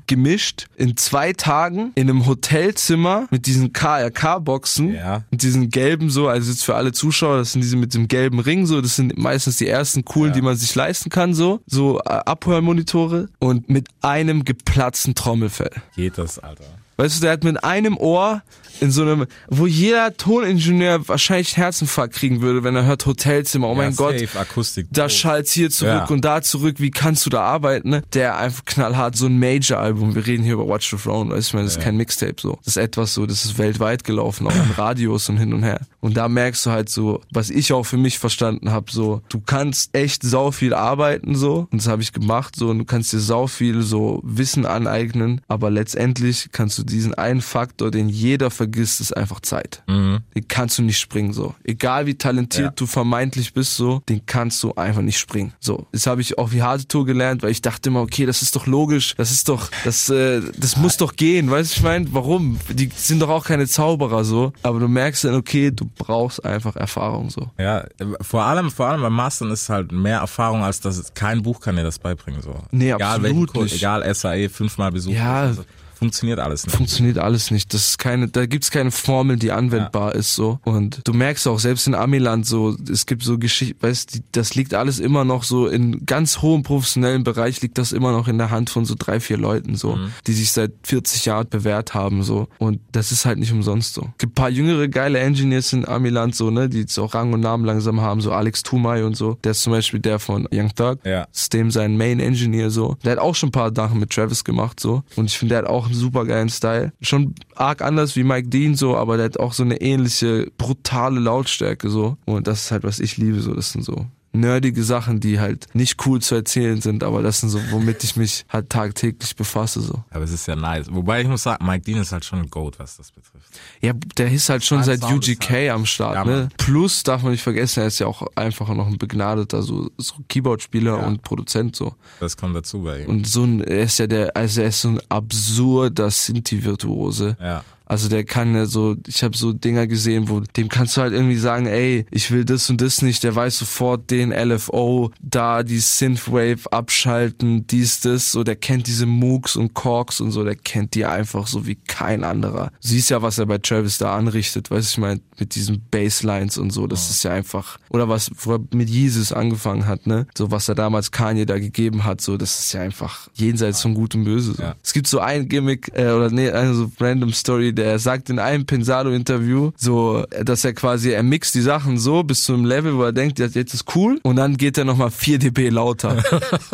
[0.06, 4.94] gemischt in zwei Tagen in einem Hotelzimmer mit diesen KRK-Boxen.
[4.94, 5.24] Ja.
[5.32, 8.38] Mit diesen gelben so, also jetzt für alle Zuschauer, das sind diese mit dem gelben
[8.38, 11.60] Ring so, das sind meistens die ersten coolen, die man sich leisten kann so.
[11.66, 15.72] So äh, Abhörmonitore und mit einem geplatzten Trommelfell.
[15.96, 16.64] Geht das, Alter.
[16.96, 18.42] Weißt du, der hat mit einem Ohr
[18.80, 23.68] in so einem, wo jeder Toningenieur wahrscheinlich einen Herzinfarkt kriegen würde, wenn er hört Hotelzimmer.
[23.68, 24.88] Oh mein ja, Gott, Safe, Akustik.
[24.90, 26.04] da schallt hier zurück Ja.
[26.06, 28.02] und da zurück, wie kannst du da arbeiten, ne?
[28.14, 31.50] Der einfach knallhart, so ein Major-Album, wir reden hier über Watch the Throne, weißt du,
[31.50, 32.58] ich meine, das ist kein Mixtape so.
[32.64, 35.80] Das ist etwas so, das ist weltweit gelaufen, auch in Radios und hin und her.
[36.00, 39.40] Und da merkst du halt so, was ich auch für mich verstanden habe, so, du
[39.40, 43.12] kannst echt sau viel arbeiten so, und das habe ich gemacht so, und du kannst
[43.12, 48.50] dir sau viel so Wissen aneignen, aber letztendlich kannst du diesen einen Faktor, den jeder
[48.50, 49.82] vergisst, ist einfach Zeit.
[49.88, 51.54] Den kannst du nicht springen so.
[51.64, 52.72] Egal wie talentiert Ja.
[52.76, 55.52] du vermeintlich bist so, den kannst du einfach nicht springen.
[55.60, 58.42] So, das habe ich auch wie harte Tour gelernt, weil ich dachte immer, okay, das
[58.42, 61.82] ist doch logisch, das ist doch, das, äh, das muss doch gehen, weißt du, ich
[61.82, 62.58] meine, warum?
[62.70, 66.76] Die sind doch auch keine Zauberer so, aber du merkst dann, okay, du brauchst einfach
[66.76, 67.50] Erfahrung so.
[67.58, 67.84] Ja,
[68.20, 71.76] vor allem, vor allem beim Mastern ist halt mehr Erfahrung, als dass kein Buch kann
[71.76, 72.54] dir das beibringen, so.
[72.70, 73.76] Nee, egal absolut welchen nicht.
[73.76, 75.14] egal SAE, fünfmal besucht.
[75.16, 75.42] Ja.
[75.42, 75.64] also,
[76.04, 76.76] funktioniert alles nicht.
[76.76, 77.72] funktioniert alles nicht.
[77.72, 80.58] Das ist keine, da gibt's keine Formel, die anwendbar ist so.
[80.64, 84.54] Und du merkst auch selbst in Amiland so, es gibt so Geschichten, weißt, die, das
[84.54, 88.38] liegt alles immer noch so in ganz hohem professionellen Bereich liegt das immer noch in
[88.38, 92.22] der Hand von so drei vier Leuten so, die sich seit 40 Jahren bewährt haben
[92.22, 92.48] so.
[92.58, 94.08] Und das ist halt nicht umsonst so.
[94.18, 97.40] Gibt ein paar jüngere geile Engineers in Amiland so, ne, die jetzt auch Rang und
[97.40, 99.38] Namen langsam haben, so Alex Tumay und so.
[99.44, 100.98] Der ist zum Beispiel der von Young Thug.
[101.04, 101.26] Ja.
[101.32, 102.96] ist dem sein Main Engineer so.
[103.04, 105.02] Der hat auch schon ein paar Sachen mit Travis gemacht so.
[105.16, 106.92] Und ich finde, der hat auch super geilen Style.
[107.00, 111.20] Schon arg anders wie Mike Dean so, aber der hat auch so eine ähnliche brutale
[111.20, 112.16] Lautstärke so.
[112.24, 113.54] Und das ist halt, was ich liebe so.
[113.54, 117.50] Das sind so nerdige Sachen, die halt nicht cool zu erzählen sind, aber das sind
[117.50, 120.04] so, womit ich mich halt tagtäglich befasse so.
[120.10, 120.86] Aber es ist ja nice.
[120.90, 123.48] Wobei ich muss sagen, Mike Dean ist halt schon ein Goat, was das betrifft.
[123.80, 126.48] Ja, der ist halt schon seit Sound UGK halt- am Start, Ja, ne?
[126.56, 130.14] Plus darf man nicht vergessen, er ist ja auch einfach noch ein begnadeter so, so
[130.28, 131.06] Keyboard-Spieler Ja.
[131.06, 131.94] und Produzent so.
[132.20, 133.08] Das kommt dazu bei ihm.
[133.10, 137.36] Und so ein, er ist ja der, also er ist so ein absurder Sinti-Virtuose.
[137.40, 137.62] ja.
[137.86, 141.12] Also der kann ja so, ich habe so Dinger gesehen, wo dem kannst du halt
[141.12, 145.62] irgendwie sagen, ey, ich will das und das nicht, der weiß sofort den LFO, da
[145.62, 150.56] die Synthwave abschalten, dies, das, so, der kennt diese Mooks und Corks und so, der
[150.56, 152.70] kennt die einfach so wie kein anderer.
[152.80, 156.58] Siehst ja, was er bei Travis da anrichtet, weißt du, ich meine, mit diesen Basslines
[156.58, 160.26] und so, das ist ja einfach, oder was, wo er mit Jesus angefangen hat, ne,
[160.36, 163.94] so was er damals Kanye da gegeben hat, so, das ist ja einfach jenseits von
[163.94, 164.54] Gut und Böse.
[164.54, 164.62] So.
[164.62, 164.74] Ja.
[164.82, 168.38] Es gibt so ein Gimmick, äh, oder nee, eine so random Story, der sagt in
[168.38, 172.96] einem Pensado-Interview, so, dass er quasi, er mixt die Sachen so bis zu einem Level,
[172.96, 176.22] wo er denkt, jetzt ist cool, und dann geht er nochmal 4 dB lauter.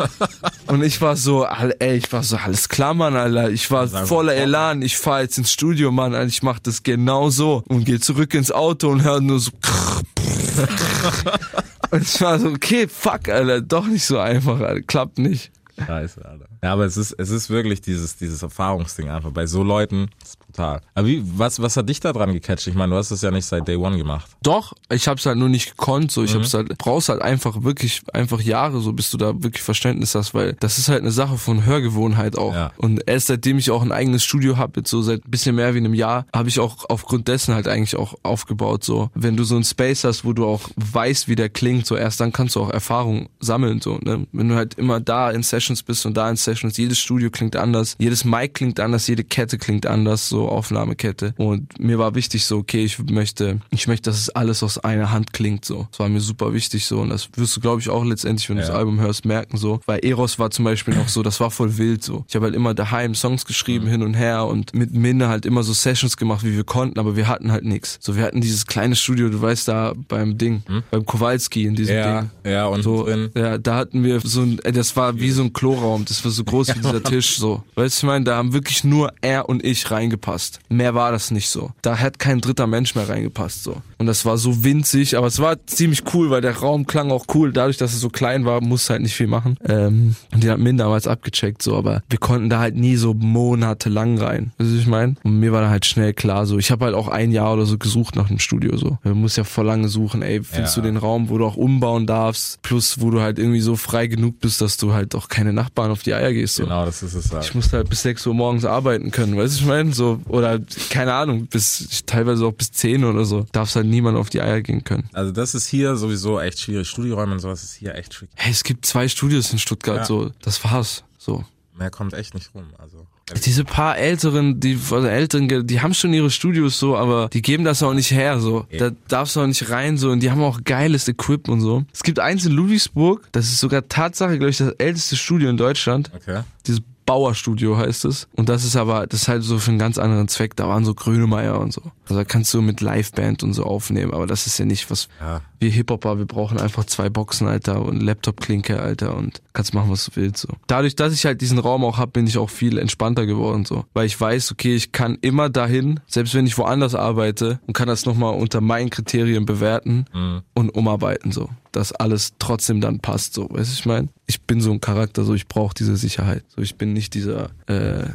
[0.67, 4.35] und ich war so, ey, ich war so, alles klar, Mann, Alter, ich war voller
[4.35, 7.99] Elan, ich fahr jetzt ins Studio, Mann, Alter, ich mach das genau so und gehe
[7.99, 9.51] zurück ins Auto und höre nur so
[11.91, 15.51] und ich war so, okay, fuck, Alter, doch nicht so einfach, Alter, klappt nicht.
[15.85, 16.45] Scheiße, Alter.
[16.63, 19.31] Ja, aber es ist, es ist wirklich dieses, dieses Erfahrungsding einfach.
[19.31, 20.81] Bei so Leuten, das brutal.
[20.93, 22.67] Aber wie, was, was hat dich da dran gecatcht?
[22.67, 24.29] Ich meine, du hast das ja nicht seit Day One gemacht.
[24.43, 26.39] Doch, ich hab's halt nur nicht gekonnt, so ich Mhm.
[26.39, 30.33] hab's halt brauchst halt einfach wirklich einfach Jahre so bis du da wirklich Verständnis hast,
[30.33, 32.53] weil das ist halt eine Sache von Hörgewohnheit auch.
[32.53, 32.71] Ja.
[32.77, 35.73] Und erst seitdem ich auch ein eigenes Studio hab, jetzt so seit ein bisschen mehr
[35.73, 39.09] wie einem Jahr, habe ich auch aufgrund dessen halt eigentlich auch aufgebaut so.
[39.13, 42.19] Wenn du so einen Space hast, wo du auch weißt, wie der klingt, so erst
[42.19, 44.25] dann kannst du auch Erfahrung sammeln so, ne?
[44.31, 47.55] Wenn du halt immer da in Sessions bist und da in Sessions, jedes Studio klingt
[47.55, 51.33] anders, jedes Mic klingt anders, jede Kette klingt anders, so Aufnahmekette.
[51.37, 55.11] Und mir war wichtig so, okay, ich möchte, ich möchte, dass es alles aus einer
[55.11, 55.87] Hand klingt so.
[55.91, 58.57] Das war mir super wichtig so und das wirst du, glaube ich, auch letztendlich, wenn
[58.57, 58.67] du Ja.
[58.69, 59.79] das Album hörst, merken so.
[59.85, 62.25] Weil Eros war zum Beispiel noch so, das war voll wild so.
[62.27, 65.63] Ich habe halt immer daheim Songs geschrieben hin und her und mit Minne halt immer
[65.63, 67.97] so Sessions gemacht, wie wir konnten, aber wir hatten halt nichts.
[68.01, 71.95] So, wir hatten dieses kleine Studio, du weißt da beim Ding, beim Kowalski in diesem
[71.95, 72.29] Ja, Ding.
[72.51, 73.29] ja, und So, drin.
[73.35, 76.31] ja, da hatten wir so ein, äh, das war wie so ein Kloraum, das war
[76.31, 77.63] so groß wie dieser Tisch, so.
[77.75, 79.89] Weißt du, ich meine, da haben wirklich nur er und ich
[80.31, 80.59] reingepasst.
[80.69, 81.71] Mehr war das nicht so.
[81.81, 83.81] Da hat kein dritter Mensch mehr reingepasst, so.
[83.97, 87.25] Und das war so winzig, aber es war ziemlich cool, weil der Raum klang auch
[87.33, 87.51] cool.
[87.53, 89.57] Dadurch, dass es so klein war, musste halt nicht viel machen.
[89.67, 93.13] Ähm, und die hat Min damals abgecheckt, so, aber wir konnten da halt nie so
[93.13, 94.51] monatelang rein.
[94.57, 95.15] Weißt du, was ich meine?
[95.23, 96.57] Und mir war da halt schnell klar, so.
[96.57, 98.97] Ich habe halt auch ein Jahr oder so gesucht nach einem Studio, so.
[99.03, 100.81] Man muss ja voll lange suchen, ey, findest Ja.
[100.81, 104.07] du den Raum, wo du auch umbauen darfst, plus wo du halt irgendwie so frei
[104.07, 106.55] genug bist, dass du halt auch keine Nachbarn auf die Eier gehst.
[106.55, 106.63] So.
[106.63, 107.43] Genau, das ist es halt.
[107.43, 109.91] Ich musste halt bis 6 Uhr morgens arbeiten können, weißt du, ich meine?
[109.93, 110.59] So, oder
[110.89, 113.45] keine Ahnung, bis teilweise auch bis 10 oder so.
[113.51, 115.09] Darfst halt niemand auf die Eier gehen können.
[115.13, 116.87] Also das ist hier sowieso echt schwierig.
[116.87, 118.31] Studioräume und sowas ist hier echt tricky.
[118.35, 120.05] Hey, es gibt zwei Studios in Stuttgart, Ja.
[120.05, 121.03] so, das war's.
[121.17, 121.43] So.
[121.77, 122.65] Mehr kommt echt nicht rum.
[122.77, 123.07] Also
[123.45, 127.63] Diese paar Älteren, die also Älteren, die haben schon ihre Studios so, aber die geben
[127.63, 128.65] das auch nicht her so.
[128.77, 131.85] Da darfst du auch nicht rein so und die haben auch geiles Equip und so.
[131.93, 135.57] Es gibt eins in Ludwigsburg, das ist sogar Tatsache, glaube ich, das älteste Studio in
[135.57, 136.11] Deutschland.
[136.13, 136.41] okay.
[136.67, 136.81] Dieses
[137.11, 138.29] Bauerstudio heißt es.
[138.37, 140.55] Und das ist aber, das ist halt so für einen ganz anderen Zweck.
[140.55, 141.81] Da waren so Grönemeyer und so.
[142.03, 145.09] Also da kannst du mit Liveband und so aufnehmen, aber das ist ja nicht was
[145.19, 145.41] Ja.
[145.59, 150.05] wir Hip-Hopper, wir brauchen einfach zwei Boxen, Alter, und Laptop-Klinke, Alter, und kannst machen, was
[150.05, 150.47] du willst, so.
[150.67, 153.83] Dadurch, dass ich halt diesen Raum auch hab, bin ich auch viel entspannter geworden, so.
[153.93, 157.87] Weil ich weiß, okay, ich kann immer dahin, selbst wenn ich woanders arbeite, und kann
[157.89, 160.05] das nochmal unter meinen Kriterien bewerten
[160.53, 161.49] und umarbeiten, so.
[161.71, 163.47] Dass alles trotzdem dann passt, so.
[163.49, 164.09] Weißt du, ich meine?
[164.31, 166.45] Ich bin so ein Charakter, so, ich brauche diese Sicherheit.
[166.55, 168.05] So, ich bin nicht dieser, äh,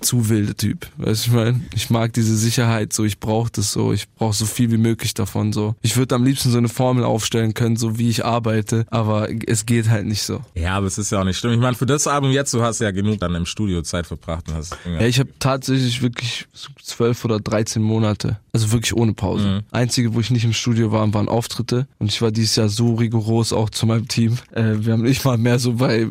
[0.00, 0.88] zu wilde Typ.
[0.96, 1.60] Weißt du, ich meine?
[1.72, 5.14] Ich mag diese Sicherheit, so, ich brauche das so, ich brauche so viel wie möglich
[5.14, 5.76] davon, so.
[5.80, 9.64] Ich würde am liebsten so eine Formel aufstellen können, so wie ich arbeite, aber es
[9.64, 10.40] geht halt nicht so.
[10.56, 11.52] Ja, aber es ist ja auch nicht schlimm.
[11.52, 14.48] Ich meine, für das Album jetzt, du hast ja genug dann im Studio Zeit verbracht
[14.48, 16.48] und hast Ja, ich habe tatsächlich wirklich
[16.82, 19.62] zwölf oder 13 Monate, also wirklich ohne Pause.
[19.70, 22.96] Einzige, wo ich nicht im Studio war, waren Auftritte und ich war dieses Jahr so
[22.96, 24.38] rigoros auch zu meinem Team.
[24.50, 26.08] Äh, wir haben nicht mal mehr so bei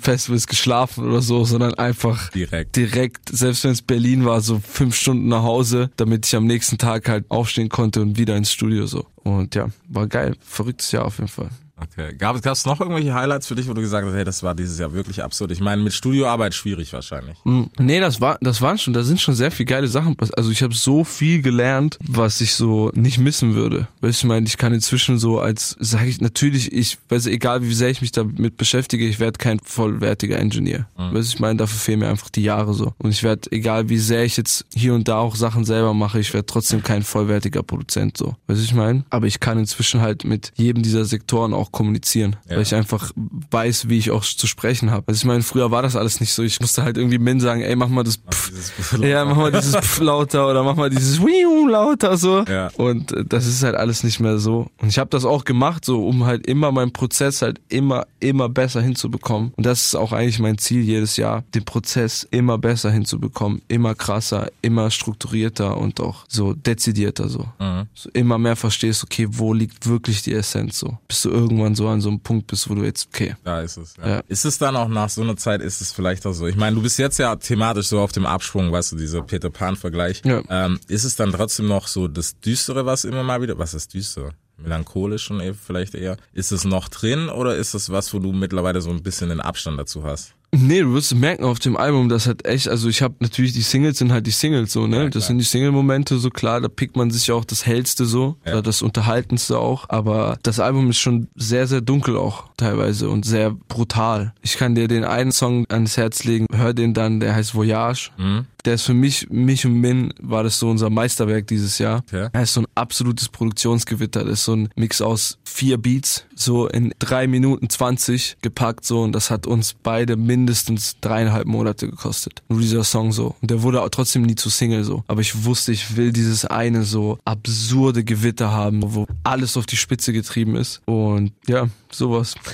[0.00, 2.76] Festivals geschlafen oder so, sondern einfach direkt.
[2.76, 6.78] direkt, selbst wenn es Berlin war, so fünf Stunden nach Hause, damit ich am nächsten
[6.78, 9.06] Tag halt aufstehen konnte und wieder ins Studio so.
[9.22, 10.36] Und ja, war geil.
[10.40, 11.50] Verrücktes Jahr auf jeden Fall.
[11.78, 12.14] Okay.
[12.16, 14.78] Gab es noch irgendwelche Highlights für dich, wo du gesagt hast, hey, das war dieses
[14.78, 15.50] Jahr wirklich absurd?
[15.50, 17.36] Ich meine, mit Studioarbeit schwierig wahrscheinlich.
[17.44, 20.38] Mm, Nee, das war, das waren schon, da sind schon sehr viel geile Sachen passiert.
[20.38, 23.88] Also ich habe so viel gelernt, was ich so nicht missen würde.
[24.00, 27.62] Weißt du, ich meine, ich kann inzwischen so als, sage ich natürlich, ich weiß egal
[27.62, 30.88] wie sehr ich mich damit beschäftige, ich werde kein vollwertiger Engineer.
[30.96, 32.94] Weißt du, ich meine, dafür fehlen mir einfach die Jahre so.
[32.98, 36.18] Und ich werde, egal wie sehr ich jetzt hier und da auch Sachen selber mache,
[36.20, 38.34] ich werde trotzdem kein vollwertiger Produzent so.
[38.46, 39.04] Weißt du, ich meine?
[39.10, 42.56] Aber ich kann inzwischen halt mit jedem dieser Sektoren auch auch kommunizieren, Ja.
[42.56, 43.10] weil ich einfach
[43.50, 45.04] weiß, wie ich auch zu sprechen habe.
[45.08, 46.42] Also ich meine, früher war das alles nicht so.
[46.42, 48.50] Ich musste halt irgendwie Min sagen, ey, mach mal das Pff.
[48.50, 52.44] Dieses- Ja, mach mal dieses Pff lauter oder mach mal dieses Wiu lauter so.
[52.44, 52.68] Ja.
[52.76, 54.68] Und äh, das ist halt alles nicht mehr so.
[54.80, 58.48] Und ich habe das auch gemacht, so um halt immer meinen Prozess halt immer, immer
[58.48, 59.52] besser hinzubekommen.
[59.56, 63.94] Und das ist auch eigentlich mein Ziel jedes Jahr, den Prozess immer besser hinzubekommen, immer
[63.94, 67.46] krasser, immer strukturierter und auch so dezidierter so.
[67.58, 67.86] Mhm.
[67.94, 70.98] so immer mehr verstehst, okay, wo liegt wirklich die Essenz so.
[71.08, 73.76] Bis du irgendwann so an so einem Punkt bist, wo du jetzt, okay, Da ist
[73.76, 73.96] es.
[73.96, 74.08] Ja.
[74.08, 74.22] Ja.
[74.28, 76.46] Ist es dann auch nach so einer Zeit, ist es vielleicht auch so?
[76.46, 79.50] Ich meine, du bist jetzt ja thematisch so auf dem Absprung, weißt du, dieser Peter
[79.50, 80.22] Pan-Vergleich.
[80.24, 80.42] Ja.
[80.48, 83.94] Ähm, ist es dann trotzdem noch so das Düstere, was immer mal wieder, was ist
[83.94, 84.30] düster?
[84.58, 86.16] Melancholisch und eben vielleicht eher.
[86.32, 89.40] Ist es noch drin oder ist es was, wo du mittlerweile so ein bisschen den
[89.40, 90.34] Abstand dazu hast?
[90.58, 93.62] Nee, du wirst merken auf dem Album, das hat echt, also ich habe natürlich die
[93.62, 95.04] Singles sind halt die Singles so, ne?
[95.04, 98.36] Ja, das sind die Single-Momente so klar, da pickt man sich auch das hellste so,
[98.44, 98.52] Ja.
[98.52, 103.24] oder das unterhaltendste auch, aber das Album ist schon sehr, sehr dunkel auch teilweise und
[103.24, 104.32] sehr brutal.
[104.42, 108.10] Ich kann dir den einen Song ans Herz legen, hör den dann, der heißt Voyage.
[108.16, 108.46] Mhm.
[108.64, 112.02] Der ist für mich, mich und Min, war das so unser Meisterwerk dieses Jahr.
[112.08, 112.28] Okay.
[112.32, 114.24] Er ist so ein absolutes Produktionsgewitter.
[114.24, 119.02] Das ist so ein Mix aus vier Beats, so in drei Minuten zwanzig gepackt so
[119.02, 122.42] und das hat uns beide mindestens dreieinhalb Monate gekostet.
[122.48, 123.34] Nur dieser Song so.
[123.40, 125.02] Und der wurde auch trotzdem nie zu Single so.
[125.08, 129.76] Aber ich wusste, ich will dieses eine so absurde Gewitter haben, wo alles auf die
[129.76, 130.82] Spitze getrieben ist.
[130.84, 132.34] Und ja, sowas.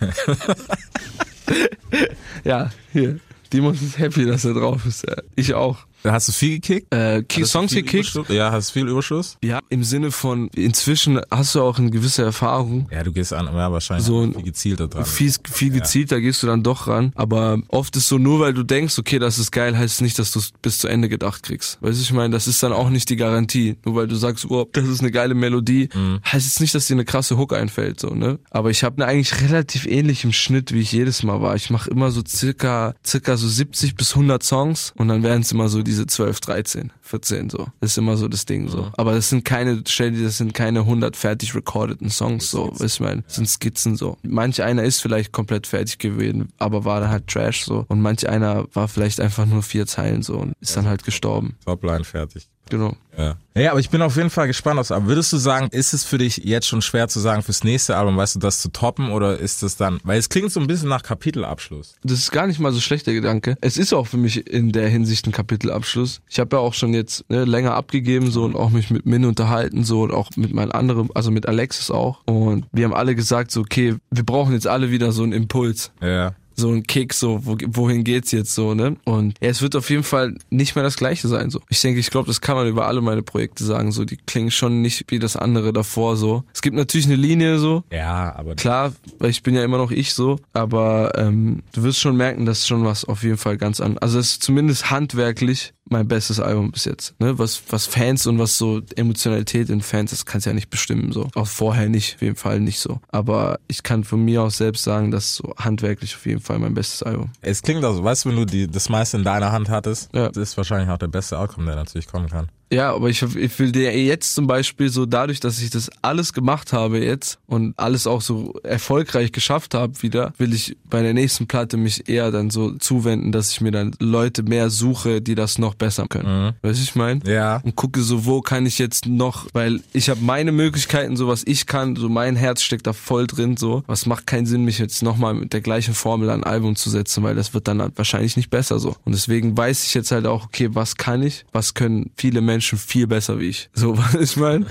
[2.44, 3.18] ja, hier.
[3.52, 5.04] Dimos ist happy, dass er drauf ist.
[5.34, 5.78] Ich auch.
[6.04, 6.92] Hast du viel gekickt?
[6.94, 8.14] Äh, Ki- Hattest du Songs gekickt?
[8.14, 8.28] Überschuss?
[8.34, 9.36] Ja, hast du viel Überschuss?
[9.42, 12.88] Ja, im Sinne von, inzwischen hast du auch eine gewisse Erfahrung.
[12.90, 15.04] Ja, du gehst an, ja, wahrscheinlich So viel gezielter dran.
[15.04, 17.12] Viel, viel gezielter gehst du dann doch ran.
[17.14, 20.18] Aber oft ist so, nur weil du denkst, okay, das ist geil, heißt es nicht,
[20.18, 21.78] dass du es bis zu Ende gedacht kriegst.
[21.82, 23.76] Weißt du, ich meine, das ist dann auch nicht die Garantie.
[23.84, 25.88] Nur weil du sagst, oh, das ist eine geile Melodie,
[26.24, 28.38] heißt es nicht, dass dir eine krasse Hook einfällt, so, ne?
[28.50, 31.56] Aber ich habe eine eigentlich relativ ähnlich im Schnitt, wie ich jedes Mal war.
[31.56, 35.52] Ich mache immer so circa, circa so 70 bis 100 Songs und dann werden es
[35.52, 37.66] immer so diese 12, 13, 14 so.
[37.80, 38.92] Das ist immer so das Ding so.
[38.96, 42.70] Aber das sind keine, stell dir, das sind keine 100 fertig recordeten Songs so.
[42.70, 44.16] Weißt du, ich meine, das sind Skizzen so.
[44.22, 47.84] Manch einer ist vielleicht komplett fertig gewesen, aber war dann halt Trash so.
[47.88, 51.56] Und manch einer war vielleicht einfach nur vier Zeilen so und ist dann halt gestorben.
[51.64, 52.48] Topline fertig.
[52.70, 52.96] Genau.
[53.18, 53.36] Ja.
[53.54, 55.08] ja, aber ich bin auf jeden Fall gespannt aufs Album.
[55.08, 58.16] Würdest du sagen, ist es für dich jetzt schon schwer zu sagen fürs nächste Album,
[58.16, 60.88] weißt du, das zu toppen oder ist es dann, weil es klingt so ein bisschen
[60.88, 61.96] nach Kapitelabschluss.
[62.02, 63.56] Das ist gar nicht mal so schlecht, der Gedanke.
[63.60, 66.22] Es ist auch für mich in der Hinsicht ein Kapitelabschluss.
[66.28, 69.24] Ich habe ja auch schon jetzt ne, länger abgegeben so und auch mich mit Min
[69.24, 72.20] unterhalten so und auch mit meinen anderen, also mit Alexis auch.
[72.26, 75.92] Und wir haben alle gesagt so, okay, wir brauchen jetzt alle wieder so einen Impuls.
[76.00, 76.32] Ja.
[76.60, 78.96] So ein Kick, so wo, wohin geht's jetzt so, ne?
[79.04, 81.60] Und ja, es wird auf jeden Fall nicht mehr das gleiche sein, so.
[81.68, 84.04] Ich denke, ich glaube, das kann man über alle meine Projekte sagen, so.
[84.04, 86.44] Die klingen schon nicht wie das andere davor, so.
[86.54, 87.82] Es gibt natürlich eine Linie, so.
[87.90, 91.98] Ja, aber Klar, weil ich bin ja immer noch ich so, aber ähm, du wirst
[91.98, 93.98] schon merken, dass schon was auf jeden Fall ganz an.
[93.98, 97.14] Also es ist zumindest handwerklich mein bestes Album bis jetzt.
[97.20, 97.38] Ne?
[97.38, 101.12] Was, was Fans und was so Emotionalität in Fans, das kannst du ja nicht bestimmen.
[101.12, 101.28] so.
[101.34, 103.00] Auch vorher nicht, auf jeden Fall nicht so.
[103.08, 106.74] Aber ich kann von mir aus selbst sagen, dass so handwerklich auf jeden Fall mein
[106.74, 107.30] bestes Album.
[107.42, 110.28] es klingt also, weißt du, wenn du die, das meiste in deiner Hand hattest, Ja.
[110.28, 112.48] das ist wahrscheinlich auch der beste Outcome, der natürlich kommen kann.
[112.72, 116.32] Ja, aber ich, ich will dir jetzt zum Beispiel so dadurch, dass ich das alles
[116.32, 121.12] gemacht habe jetzt und alles auch so erfolgreich geschafft habe wieder, will ich bei der
[121.12, 125.34] nächsten Platte mich eher dann so zuwenden, dass ich mir dann Leute mehr suche, die
[125.34, 126.54] das noch besser können.
[126.62, 127.20] Weißt du, ich meine?
[127.24, 127.60] Ja.
[127.64, 131.42] Und gucke so, wo kann ich jetzt noch, weil ich habe meine Möglichkeiten, so was
[131.44, 133.82] ich kann, so mein Herz steckt da voll drin, so.
[133.88, 136.88] Was macht keinen Sinn, mich jetzt nochmal mit der gleichen Formel an ein Album zu
[136.88, 138.94] setzen, weil das wird dann halt wahrscheinlich nicht besser so.
[139.04, 142.59] Und deswegen weiß ich jetzt halt auch, okay, was kann ich, was können viele Menschen
[142.60, 143.70] viel besser wie ich.
[143.74, 144.66] So, was ich meine.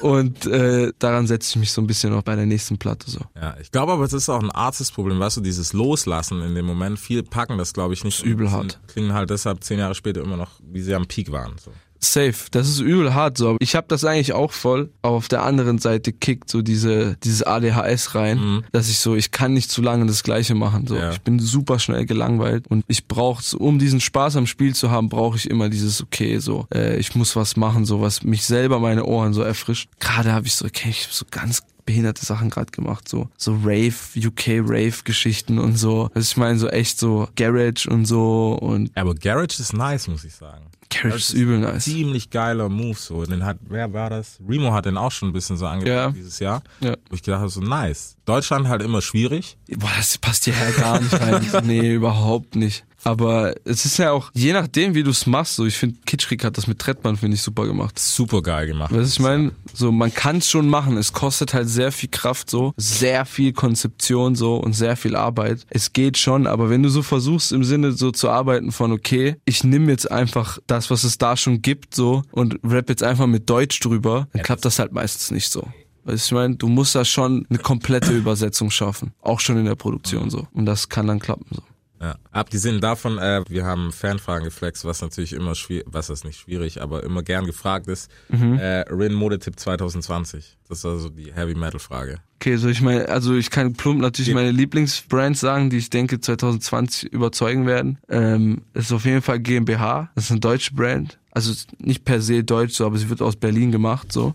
[0.00, 3.20] Und äh, daran setze ich mich so ein bisschen auch bei der nächsten Platte so.
[3.34, 6.66] Ja, ich glaube aber, es ist auch ein Artist-Problem, weißt du, dieses Loslassen in dem
[6.66, 8.18] Moment, viel packen das glaube ich nicht.
[8.18, 8.80] ist übel hart.
[8.88, 11.56] Klingen halt deshalb zehn Jahre später immer noch, wie sie am Peak waren.
[11.58, 11.72] So.
[12.04, 13.56] Safe, das ist übel hart so.
[13.60, 17.42] Ich habe das eigentlich auch voll, aber auf der anderen Seite kickt so diese dieses
[17.44, 20.96] ADHS rein, dass ich so, ich kann nicht zu lange das gleiche machen so.
[20.96, 21.12] Ja.
[21.12, 25.08] Ich bin super schnell gelangweilt und ich brauche um diesen Spaß am Spiel zu haben,
[25.08, 28.80] brauche ich immer dieses okay so, äh, ich muss was machen so, was mich selber
[28.80, 29.88] meine Ohren so erfrischt.
[30.00, 33.54] Gerade habe ich so, okay, ich hab so ganz behinderte Sachen gerade gemacht, so so
[33.62, 36.10] Rave, UK Rave Geschichten und so.
[36.14, 40.08] Also ich meine so echt so Garage und so und Ja, aber Garage ist nice,
[40.08, 40.64] muss ich sagen.
[41.00, 41.84] Garage ist übel nice.
[41.84, 43.24] Ziemlich geiler Move, so.
[43.24, 44.38] Den hat, wer war das?
[44.48, 46.10] Remo hat den auch schon ein bisschen so angepackt Ja.
[46.10, 46.62] dieses Jahr.
[46.80, 46.96] Ja.
[47.08, 48.16] Wo ich gedacht habe, so nice.
[48.24, 49.56] Deutschland halt immer schwierig.
[49.76, 51.44] Boah, das passt hierher gar nicht rein.
[51.64, 52.84] nee, überhaupt nicht.
[53.04, 56.44] Aber es ist ja auch, je nachdem, wie du es machst, so ich finde, Kitschkrieg
[56.44, 57.98] hat das mit Trettmann, finde ich, super gemacht.
[57.98, 58.92] Super geil gemacht.
[58.92, 60.96] Weißt du, ich meine, so man kann es schon machen.
[60.96, 65.66] Es kostet halt sehr viel Kraft, so sehr viel Konzeption so und sehr viel Arbeit.
[65.70, 69.36] Es geht schon, aber wenn du so versuchst im Sinne so zu arbeiten von okay,
[69.44, 73.26] ich nehme jetzt einfach das, was es da schon gibt, so und rap jetzt einfach
[73.26, 75.66] mit Deutsch drüber, dann klappt das halt meistens nicht so.
[76.04, 79.66] Weißt du, ich meine, du musst da schon eine komplette Übersetzung schaffen, auch schon in
[79.66, 81.62] der Produktion so und das kann dann klappen so.
[82.02, 82.16] Ja.
[82.32, 86.82] Abgesehen davon, äh, wir haben Fanfragen geflext, was natürlich immer schwierig, was ist nicht schwierig,
[86.82, 88.10] aber immer gern gefragt ist.
[88.58, 90.58] Äh, Rin Modetipp 2020.
[90.72, 92.20] Das ist also die Heavy Metal Frage.
[92.36, 96.18] Okay, so ich meine, also ich kann plump natürlich meine Lieblingsbrands sagen, die ich denke
[96.18, 97.98] 2020 überzeugen werden.
[98.08, 101.18] Ähm, es ist auf jeden Fall GmbH, das ist eine deutsche Brand.
[101.30, 104.34] Also nicht per se deutsch, so, aber sie wird aus Berlin gemacht, so.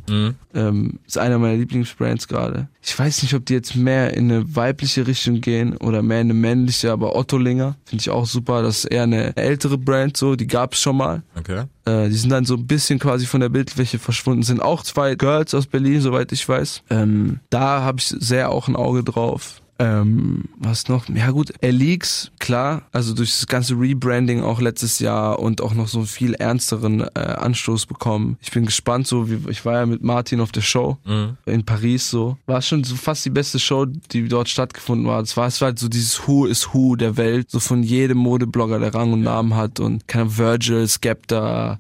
[0.54, 2.70] Ähm, ist einer meiner Lieblingsbrands gerade.
[2.82, 6.28] Ich weiß nicht, ob die jetzt mehr in eine weibliche Richtung gehen oder mehr in
[6.28, 8.62] eine männliche, aber Ottolinger finde ich auch super.
[8.62, 11.24] Das ist eher eine ältere Brand, so, die gab's schon mal.
[11.36, 11.66] Okay.
[11.88, 14.44] Äh, die sind dann so ein bisschen quasi von der Bildfläche verschwunden.
[14.44, 16.84] Sind auch zwei Girls aus Berlin, soweit ich weiß.
[16.90, 19.62] Ähm, da habe ich sehr auch ein Auge drauf.
[19.80, 21.08] Ähm, was noch?
[21.10, 25.88] Ja gut, Elix, klar, also durch das ganze Rebranding auch letztes Jahr und auch noch
[25.88, 28.38] so einen viel ernsteren äh, Anstoß bekommen.
[28.42, 30.98] Ich bin gespannt, so wie ich war ja mit Martin auf der Show
[31.46, 32.38] in Paris so.
[32.48, 35.26] War schon so fast die beste Show, die dort stattgefunden hat.
[35.26, 38.18] Es war, es war halt so dieses Who is Who der Welt, so von jedem
[38.18, 41.80] Modeblogger, der Rang und Namen hat und keine Virgil, Skepta,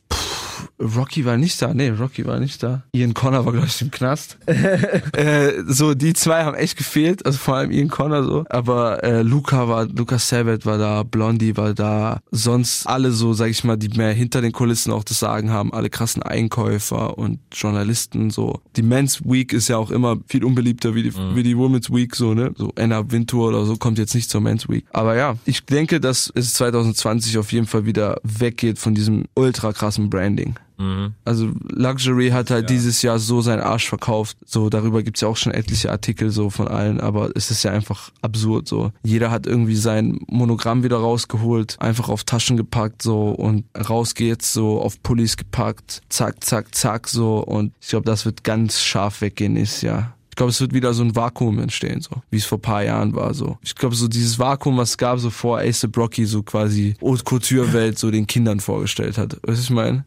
[0.79, 2.83] Rocky war nicht da, nee, Rocky war nicht da.
[2.93, 4.37] Ian Connor war, glaube ich, im Knast.
[4.45, 8.45] äh, so, die zwei haben echt gefehlt, also vor allem Ian Connor so.
[8.49, 13.49] Aber äh, Luca war, Luca Sabat war da, Blondie war da, sonst alle so, sag
[13.49, 17.39] ich mal, die mehr hinter den Kulissen auch das Sagen haben, alle krassen Einkäufer und
[17.51, 18.61] Journalisten so.
[18.75, 22.15] Die Men's Week ist ja auch immer viel unbeliebter wie die, wie die Women's Week,
[22.15, 22.53] so, ne?
[22.55, 24.85] So Anna Wintour oder so kommt jetzt nicht zur Men's Week.
[24.91, 29.73] Aber ja, ich denke, dass es 2020 auf jeden Fall wieder weggeht von diesem ultra
[29.73, 30.55] krassen Branding.
[31.25, 34.37] Also Luxury hat halt dieses Jahr so seinen Arsch verkauft.
[34.45, 37.71] So darüber gibt's ja auch schon etliche Artikel so von allen, aber es ist ja
[37.71, 38.91] einfach absurd so.
[39.03, 44.53] Jeder hat irgendwie sein Monogramm wieder rausgeholt, einfach auf Taschen gepackt so und raus geht's
[44.53, 49.21] so auf Pullis gepackt, zack, zack, zack so und ich glaube, das wird ganz scharf
[49.21, 50.13] weggehen nächstes Jahr.
[50.29, 53.15] Ich glaube, es wird wieder so ein Vakuum entstehen, so wie es vor paar Jahren
[53.15, 53.33] war.
[53.33, 56.95] So, ich glaube, so dieses Vakuum, was es gab, so vor Ace Brocky, so quasi
[57.01, 59.33] Haute Couture Welt, so den Kindern vorgestellt hat.
[59.33, 60.05] Weißt du, was ich meine?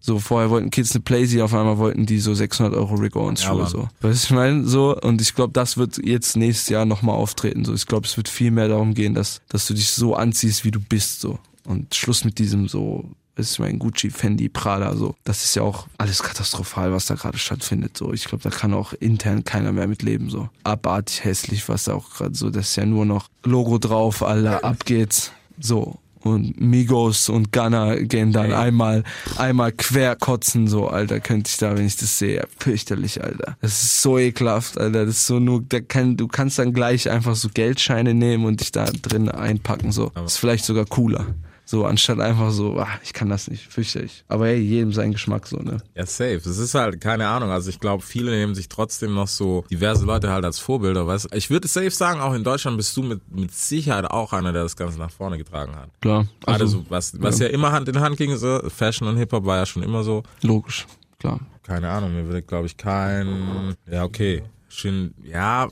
[0.00, 3.42] So, vorher wollten Kids eine Playsee, auf einmal wollten die so 600 Euro Rick Owens
[3.42, 3.70] Ja, Schuhe, Mann.
[3.70, 3.88] so.
[4.00, 4.66] Weißt ich meine?
[4.66, 7.74] So, und ich glaube, das wird jetzt nächstes Jahr nochmal auftreten, so.
[7.74, 10.70] Ich glaube, es wird viel mehr darum gehen, dass, dass du dich so anziehst, wie
[10.70, 11.38] du bist, so.
[11.64, 13.04] Und Schluss mit diesem so,
[13.34, 15.14] das ist mein Gucci, Fendi, Prada, so.
[15.24, 18.12] Das ist ja auch alles katastrophal, was da gerade stattfindet, so.
[18.12, 20.48] Ich glaube, da kann auch intern keiner mehr mit leben, so.
[20.64, 24.64] Abartig hässlich, was da auch gerade so, das ist ja nur noch Logo drauf, Alter,
[24.64, 25.32] ab geht's.
[25.60, 25.98] So.
[26.34, 29.04] Und Migos und Gunna gehen dann einmal,
[29.36, 33.56] einmal quer kotzen, so, Alter, könnte ich da, wenn ich das sehe, fürchterlich, Alter.
[33.60, 35.06] Das ist so ekelhaft, Alter.
[35.06, 38.60] Das ist so nur, da kann, du kannst dann gleich einfach so Geldscheine nehmen und
[38.60, 40.10] dich da drin einpacken, so.
[40.14, 41.26] Das ist vielleicht sogar cooler.
[41.70, 44.24] So, anstatt einfach so, ah, ich kann das nicht, fürchterlich.
[44.26, 45.76] Aber hey, jedem sein Geschmack so, ne?
[45.94, 46.36] Ja, safe.
[46.36, 50.06] Es ist halt, keine Ahnung, also ich glaube, viele nehmen sich trotzdem noch so diverse
[50.06, 51.28] Leute halt als Vorbilder, weißt?
[51.34, 54.62] Ich würde safe sagen, auch in Deutschland bist du mit, mit Sicherheit auch einer, der
[54.62, 55.90] das Ganze nach vorne getragen hat.
[56.00, 56.26] Klar.
[56.46, 57.48] Also, so, was, was ja.
[57.48, 60.22] immer Hand in Hand ging, so Fashion und Hip-Hop war ja schon immer so.
[60.40, 60.86] logisch,
[61.18, 61.38] klar.
[61.64, 64.42] Keine Ahnung, mir würde, glaube ich, kein, ja, okay.
[64.70, 65.68] Shin, ja,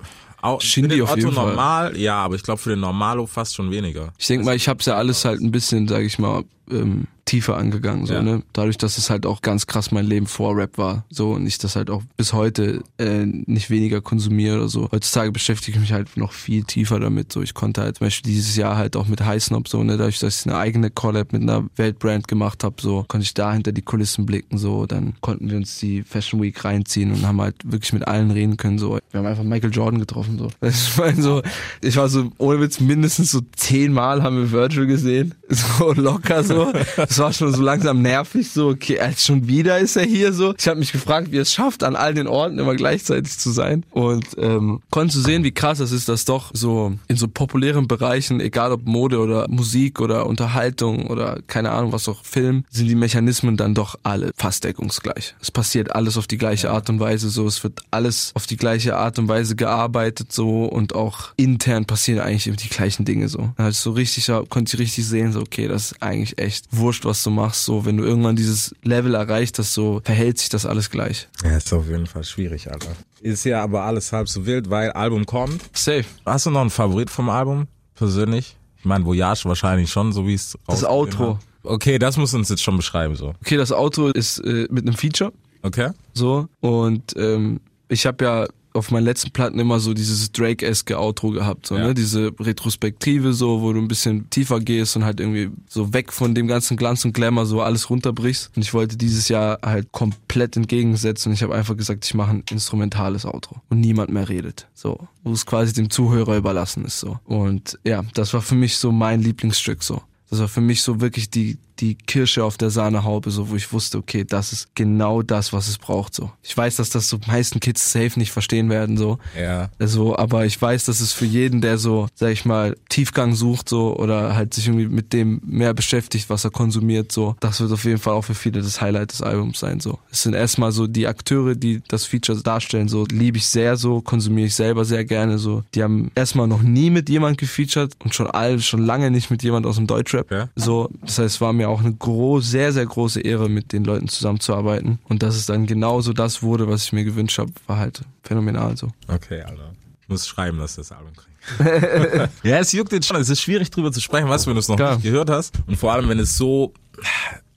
[0.47, 1.47] auch Shindy für den auf jeden Fall.
[1.47, 4.12] normal, ja, aber ich glaube für den Normalo fast schon weniger.
[4.18, 7.56] Ich denke mal, ich hab's ja alles halt ein bisschen, sag ich mal, ähm, tiefer
[7.58, 8.22] angegangen, so, Ja.
[8.22, 8.42] ne?
[8.54, 11.58] Dadurch, dass es halt auch ganz krass mein Leben vor Rap war, so, und ich
[11.58, 14.88] das halt auch bis heute äh, nicht weniger konsumiere oder so.
[14.92, 17.42] Heutzutage beschäftige ich mich halt noch viel tiefer damit, so.
[17.42, 19.96] Ich konnte halt zum Beispiel dieses Jahr halt auch mit High Snob, so, ne?
[19.96, 23.52] Dadurch, dass ich eine eigene Collab mit einer Weltbrand gemacht habe, so, konnte ich da
[23.52, 24.86] hinter die Kulissen blicken, so.
[24.86, 28.56] Dann konnten wir uns die Fashion Week reinziehen und haben halt wirklich mit allen reden
[28.56, 28.98] können, so.
[29.10, 30.48] Wir haben einfach Michael Jordan getroffen, so.
[30.66, 31.42] Ich meine, so,
[31.82, 35.34] ich war so, ohne Witz, mindestens so zehnmal haben wir Virtual gesehen.
[35.48, 36.72] So locker so.
[37.16, 40.54] Das war schon so langsam nervig, so, okay, als schon wieder ist er hier so.
[40.58, 43.52] Ich habe mich gefragt, wie er es schafft, an all den Orten immer gleichzeitig zu
[43.52, 43.84] sein.
[43.90, 47.88] Und ähm, konntest du sehen, wie krass das ist, dass doch so in so populären
[47.88, 52.86] Bereichen, egal ob Mode oder Musik oder Unterhaltung oder keine Ahnung, was auch Film, sind
[52.86, 55.36] die Mechanismen dann doch alle fast deckungsgleich.
[55.40, 58.58] Es passiert alles auf die gleiche Art und Weise so, es wird alles auf die
[58.58, 63.30] gleiche Art und Weise gearbeitet so und auch intern passieren eigentlich immer die gleichen Dinge
[63.30, 63.54] so.
[63.70, 67.22] Ich so richtig, konnte ich richtig sehen, so okay, das ist eigentlich echt wurscht, was
[67.22, 70.90] du machst, so wenn du irgendwann dieses Level erreicht hast, so verhält sich das alles
[70.90, 71.28] gleich.
[71.44, 72.90] Ja, ist auf jeden Fall schwierig, Alter.
[73.20, 75.62] Ist ja aber alles halb so wild, weil Album kommt.
[75.72, 76.04] Safe.
[76.24, 77.66] Hast du noch einen Favorit vom Album?
[77.94, 78.57] Persönlich?
[78.86, 81.34] meine, Voyage wahrscheinlich schon, so wie es Das Outro.
[81.34, 81.42] hat.
[81.64, 83.34] Okay, das musst du uns jetzt schon beschreiben, so.
[83.40, 85.32] Okay, das Outro ist äh, mit einem Feature.
[85.62, 85.90] Okay?
[86.14, 86.46] So.
[86.61, 88.46] Und ähm, ich habe ja
[88.76, 91.88] auf meinen letzten Platten immer so dieses Drake-eske Outro gehabt, so, Ja.
[91.88, 91.94] ne?
[91.94, 96.34] Diese Retrospektive, so, wo du ein bisschen tiefer gehst und halt irgendwie so weg von
[96.34, 98.50] dem ganzen Glanz und Glamour so alles runterbrichst.
[98.56, 102.30] Und ich wollte dieses Jahr halt komplett entgegensetzen und ich habe einfach gesagt, ich mache
[102.30, 104.66] ein instrumentales Outro und niemand mehr redet.
[104.74, 107.00] So, wo es quasi dem Zuhörer überlassen ist.
[107.00, 107.18] so.
[107.24, 110.02] Und ja, das war für mich so mein Lieblingsstück so.
[110.28, 113.72] Das war für mich so wirklich die, die Kirsche auf der Sahnehaube, so, wo ich
[113.72, 116.30] wusste, okay, das ist genau das, was es braucht, so.
[116.42, 119.18] Ich weiß, dass das so meisten Kids safe nicht verstehen werden, so.
[119.38, 119.70] Ja.
[119.78, 123.68] Also, aber ich weiß, dass es für jeden, der so, sag ich mal, Tiefgang sucht,
[123.68, 127.72] so, oder halt sich irgendwie mit dem mehr beschäftigt, was er konsumiert, so, das wird
[127.72, 129.98] auf jeden Fall auch für viele das Highlight des Albums sein, so.
[130.10, 134.00] Es sind erstmal so die Akteure, die das Feature darstellen, so, liebe ich sehr, so,
[134.00, 135.62] konsumiere ich selber sehr gerne, so.
[135.74, 139.42] Die haben erstmal noch nie mit jemand gefeatured und schon all, schon lange nicht mit
[139.42, 140.48] jemand aus dem Deutschrap, Ja.
[140.56, 140.88] so.
[141.02, 144.08] Das heißt, es war mir auch eine gro sehr, sehr große Ehre, mit den Leuten
[144.08, 144.98] zusammenzuarbeiten.
[145.04, 148.76] Und dass es dann genauso das wurde, was ich mir gewünscht habe, war halt phänomenal,
[148.76, 148.88] so.
[149.08, 149.72] Okay, Alter.
[150.02, 151.36] Ich muss schreiben, dass du das Album kriegst.
[152.42, 153.16] ja, es juckt jetzt schon.
[153.16, 154.94] Es ist schwierig drüber zu sprechen, was, wenn du es noch Klar.
[154.94, 155.54] nicht gehört hast.
[155.66, 156.72] Und vor allem, wenn es so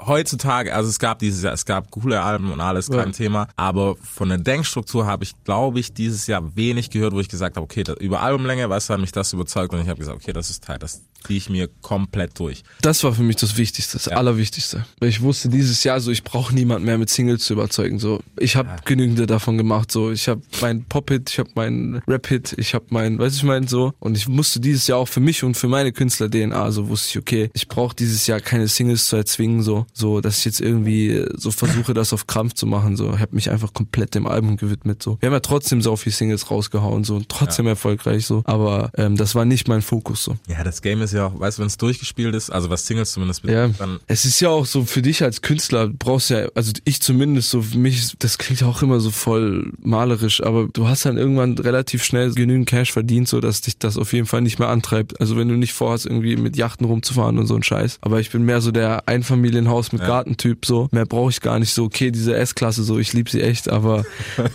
[0.06, 3.12] heutzutage, also es gab dieses Jahr, es gab coole Alben und alles, kein Ja.
[3.12, 3.48] Thema.
[3.56, 7.58] Aber von der Denkstruktur habe ich, glaube ich, dieses Jahr wenig gehört, wo ich gesagt
[7.58, 10.18] habe, okay, das, über Albumlänge, weißt du, hat mich das überzeugt und ich habe gesagt,
[10.22, 12.64] okay, das ist Teil, das ziehe ich mir komplett durch.
[12.82, 14.86] Das war für mich das Wichtigste, das Allerwichtigste.
[15.00, 18.00] Weil ich wusste dieses Jahr so, ich brauche niemand mehr mit Singles zu überzeugen.
[18.00, 19.92] So, ich habe genügende davon gemacht.
[19.92, 23.68] So, ich habe meinen Pop-Hit, ich habe meinen Rap-Hit, ich habe meinen, weiß ich mein
[23.68, 23.92] so.
[24.00, 27.18] Und ich musste dieses Jahr auch für mich und für meine Künstler-DNA so wusste ich,
[27.18, 31.10] okay, ich brauche dieses Jahr keine Singles zu erzwingen, so, so, dass ich jetzt irgendwie
[31.10, 32.96] äh, so versuche, das auf Krampf zu machen.
[32.96, 35.04] So, ich habe mich einfach komplett dem Album gewidmet.
[35.04, 38.42] So, wir haben ja trotzdem so viele Singles rausgehauen, so, und trotzdem erfolgreich so.
[38.46, 40.36] Aber ähm, das war nicht mein Fokus so.
[40.48, 43.12] Ja, das Game ist ja auch, weißt du, wenn es durchgespielt ist, also was Singles
[43.12, 46.30] zumindest Ja, betrifft, dann es ist ja auch so für dich als Künstler, du brauchst
[46.30, 50.68] ja, also ich zumindest so, für mich, das klingt auch immer so voll malerisch, aber
[50.74, 54.26] du hast dann irgendwann relativ schnell genügend Cash verdient, so dass dich das auf jeden
[54.26, 55.20] Fall nicht mehr antreibt.
[55.20, 58.00] Also wenn du nicht vorhast, irgendwie mit Yachten rumzufahren und so ein Scheiß.
[58.02, 60.08] Aber ich bin mehr so der Einfamilienhaus mit Ja.
[60.08, 60.88] Gartentyp, so.
[60.92, 64.06] Mehr brauche ich gar nicht so, okay, diese S-Klasse, so, ich liebe sie echt, aber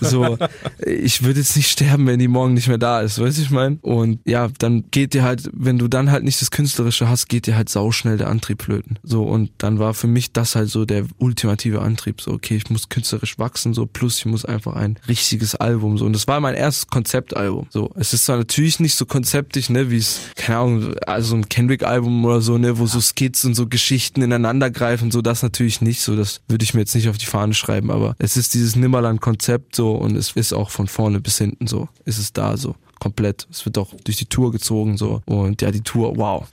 [0.00, 0.38] so,
[0.84, 3.50] ich würde jetzt nicht sterben, wenn die morgen nicht mehr da ist, weißt du, ich
[3.50, 3.78] mein?
[3.82, 7.46] Und ja, dann geht dir halt, wenn du dann halt nicht das Künstlerische hast, geht
[7.46, 8.98] dir halt sauschnell der Antrieb flöten.
[9.02, 12.20] So, und dann war für mich das halt so der ultimative Antrieb.
[12.20, 16.06] So, okay, ich muss künstlerisch wachsen, so, plus ich muss einfach ein richtiges Album, so.
[16.06, 17.66] Und das war mein erstes Konzeptalbum.
[17.70, 21.48] So, es ist zwar natürlich nicht so konzeptig, ne, wie es, keine Ahnung, also ein
[21.48, 25.80] Kendrick-Album oder so, ne, wo so Skits und so Geschichten ineinander greifen, so, das natürlich
[25.80, 28.54] nicht, so, das würde ich mir jetzt nicht auf die Fahne schreiben, aber es ist
[28.54, 32.56] dieses Nimmerland-Konzept so und es ist auch von vorne bis hinten so, ist es da
[32.56, 32.74] so
[33.04, 33.46] komplett.
[33.50, 36.46] Es wird auch durch die Tour gezogen so und ja, die Tour, wow.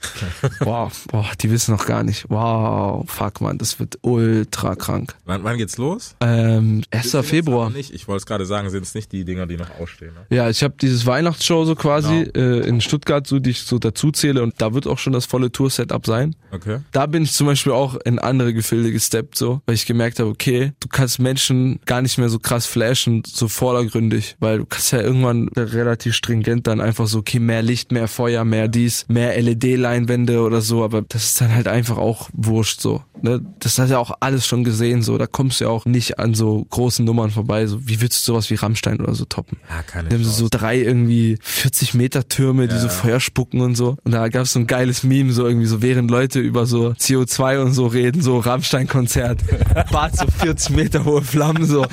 [0.60, 2.26] Wow, boah, die wissen noch gar nicht.
[2.28, 5.14] Wow, fuck man, das wird ultra krank.
[5.24, 6.14] wann, wann geht's los?
[6.20, 7.10] Ähm, 1.
[7.10, 7.70] Sind's Februar.
[7.70, 7.94] Nicht.
[7.94, 10.12] Ich wollte es gerade sagen, sind es nicht die Dinger, die noch ausstehen.
[10.14, 10.36] Ne?
[10.36, 12.46] Ja, ich habe dieses Weihnachtsshow so quasi Genau.
[12.60, 15.24] äh, in Stuttgart, so die ich so dazu zähle und da wird auch schon das
[15.24, 16.36] volle Tour-Setup sein.
[16.50, 16.80] Okay.
[16.92, 20.28] Da bin ich zum Beispiel auch in andere Gefilde gesteppt, so, weil ich gemerkt habe,
[20.28, 24.92] okay, du kannst Menschen gar nicht mehr so krass flashen, so vordergründig, weil du kannst
[24.92, 29.40] ja irgendwann relativ stringent dann einfach so, okay, mehr Licht, mehr Feuer, mehr dies, mehr
[29.40, 33.90] LED-Leinwände oder so, aber das ist dann halt einfach auch wurscht, so, ne, das hat
[33.90, 37.04] ja auch alles schon gesehen, so, da kommst du ja auch nicht an so großen
[37.04, 39.58] Nummern vorbei, so, wie willst du sowas wie Rammstein oder so toppen?
[39.68, 43.74] Ja, keine Die haben so, drei irgendwie 40 Meter Türme, die so Feuer spucken und
[43.74, 43.96] so.
[44.04, 47.62] Und da gab's so ein geiles Meme, so irgendwie so, während Leute über so CO2
[47.62, 49.40] und so reden, so Rammstein-Konzert.
[49.92, 51.86] Bad so 40 Meter hohe Flammen, so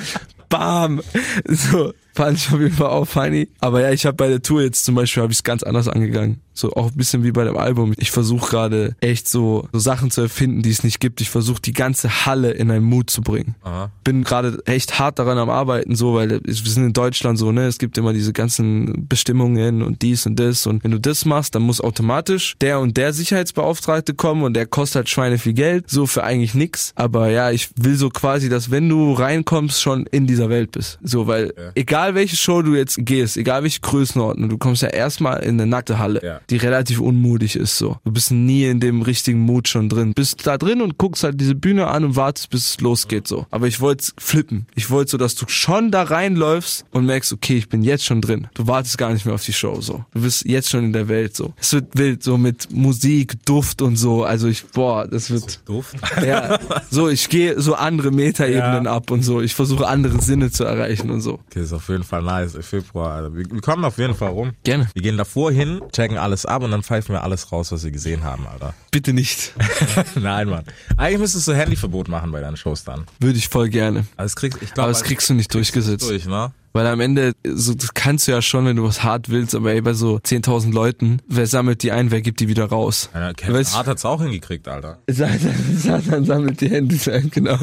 [0.50, 1.00] bam.
[1.46, 3.48] So, fand ich auf jeden Fall auch funny.
[3.60, 5.88] Aber ja, ich habe bei der Tour jetzt zum Beispiel, habe ich es ganz anders
[5.88, 6.40] angegangen.
[6.52, 7.94] So auch ein bisschen wie bei dem Album.
[7.96, 11.20] Ich versuche gerade echt so, so Sachen zu erfinden, die es nicht gibt.
[11.22, 13.90] Ich versuche die ganze Halle in einen Mut zu bringen Aha.
[14.04, 17.66] bin gerade echt hart daran am Arbeiten, so, weil wir sind in Deutschland so, ne,
[17.66, 21.54] es gibt immer diese ganzen Bestimmungen und dies und das und wenn du das machst,
[21.54, 25.88] dann muss automatisch der und der Sicherheitsbeauftragte kommen und der kostet halt Schweine viel Geld,
[25.88, 30.04] so für eigentlich nix, aber ja, ich will so quasi, dass wenn du reinkommst, schon
[30.06, 31.70] in dieser Welt bist, so, weil Ja.
[31.74, 35.66] egal welche Show du jetzt gehst, egal welche Größenordnung, du kommst ja erstmal in eine
[35.66, 36.40] nackte Halle, Ja.
[36.50, 37.96] die relativ unmutig ist, so.
[38.04, 41.40] Du bist nie in dem richtigen Mut schon drin, bist da drin und guckst halt
[41.40, 43.46] diese Bühne an und wartest, bis es losgeht, so.
[43.50, 44.66] Aber ich wollte flippen.
[44.74, 48.20] Ich wollte so, dass du schon da reinläufst und merkst, okay, ich bin jetzt schon
[48.20, 48.48] drin.
[48.54, 50.04] Du wartest gar nicht mehr auf die Show, so.
[50.14, 51.54] Du bist jetzt schon in der Welt, so.
[51.60, 54.24] Es wird wild, so mit Musik, Duft und so.
[54.24, 55.96] Also ich, boah, das wird, Duft.
[56.24, 56.58] ja,
[56.90, 58.92] so, ich gehe so andere Metaebenen Ja.
[58.96, 59.40] ab und so.
[59.40, 61.40] Ich versuche andere Sinne zu erreichen und so.
[61.50, 62.56] Okay, ist auf jeden Fall nice.
[62.60, 63.34] Februar, Alter.
[63.36, 64.52] Wir, wir kommen auf jeden Fall rum.
[64.64, 64.88] Gerne.
[64.94, 67.90] Wir gehen davor hin, checken alles ab und dann pfeifen wir alles raus, was wir
[67.90, 68.74] gesehen haben, Alter.
[68.90, 69.52] Bitte nicht.
[70.14, 70.64] Nein, Mann.
[70.96, 73.06] Eigentlich müsstest du Handyverbot machen bei deinen Shows dann.
[73.20, 74.06] Würde ich voll gerne.
[74.16, 76.08] Aber das kriegst, ich glaub, Aber das kriegst du nicht durchgesetzt.
[76.08, 76.52] durch, ne?
[76.72, 79.72] Weil am Ende, so, das kannst du ja schon, wenn du was hart willst, aber
[79.72, 83.10] ey, bei so 10.000 Leuten, wer sammelt die ein, wer gibt die wieder raus?
[83.12, 84.98] Ja, Kevin Weißt- Hart hat's auch hingekriegt, Alter.
[85.10, 87.58] Satan, Satan sammelt die Handys ein, genau.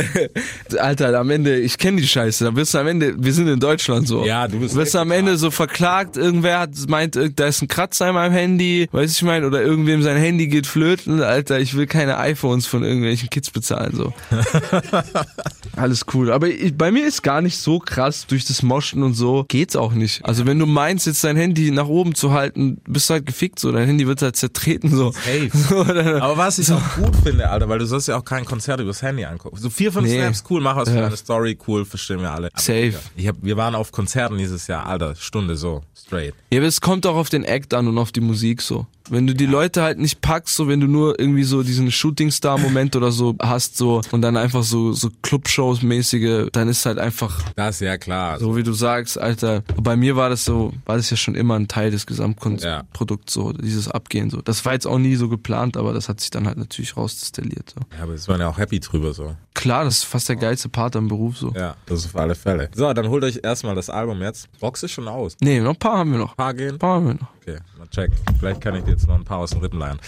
[0.78, 3.60] Alter, am Ende, ich kenne die Scheiße, da wirst du am Ende, wir sind in
[3.60, 4.24] Deutschland so.
[4.24, 7.68] Ja, du bist wirst du am Ende so verklagt, irgendwer hat, meint, da ist ein
[7.68, 11.76] Kratzer in meinem Handy, weiß ich mein, oder irgendwem sein Handy geht flöten, Alter, ich
[11.76, 14.14] will keine iPhones von irgendwelchen Kids bezahlen, so.
[15.76, 19.14] Alles cool, aber ich, bei mir ist gar nicht so krass, durch das Moschen und
[19.14, 20.24] so, geht's auch nicht.
[20.24, 23.58] Also wenn du meinst, jetzt dein Handy nach oben zu halten, bist du halt gefickt,
[23.58, 25.12] so, dein Handy wird halt zertreten, so.
[25.12, 26.18] Safe.
[26.22, 29.02] Aber was ich auch gut finde, Alter, weil du sollst ja auch kein Konzert übers
[29.02, 29.56] Handy angucken.
[29.56, 30.18] So vier, fünf Nee.
[30.18, 31.06] Snaps, cool, mach was für Ja.
[31.06, 32.48] eine Story, cool, verstehen wir alle.
[32.52, 32.94] Aber Safe.
[33.16, 36.34] Ich hab, wir waren auf Konzerten dieses Jahr, Alter, Stunde so, straight.
[36.52, 38.86] Ja, aber es kommt auch auf den Act an und auf die Musik so.
[39.10, 42.96] Wenn du die Leute halt nicht packst, so wenn du nur irgendwie so diesen Shooting-Star-Moment
[42.96, 47.76] oder so hast, so und dann einfach so, so Clubshows-mäßige, dann ist halt einfach Das
[47.76, 48.38] ist ja klar.
[48.38, 49.62] so wie du sagst, Alter.
[49.80, 52.06] Bei mir war das so, war das ja schon immer ein Teil des Ja.
[52.08, 54.40] Gesamtprodukts, so, dieses Abgehen so.
[54.42, 57.74] Das war jetzt auch nie so geplant, aber das hat sich dann halt natürlich rausdestilliert,
[57.74, 57.80] so.
[57.96, 59.34] Ja, aber es waren ja auch happy drüber so.
[59.58, 61.52] Klar, das ist fast der geilste Part am Beruf, so.
[61.52, 62.70] Ja, das ist auf alle Fälle.
[62.76, 64.48] So, dann holt euch erstmal das Album jetzt.
[64.60, 65.36] Box ist schon aus.
[65.40, 66.30] Nee, noch ein paar haben wir noch.
[66.30, 66.78] Ein Paar gehen.
[66.78, 67.28] paar haben wir noch.
[67.42, 68.12] Okay, mal check.
[68.38, 69.98] Vielleicht kann ich dir jetzt noch ein paar aus den Rippen leihen.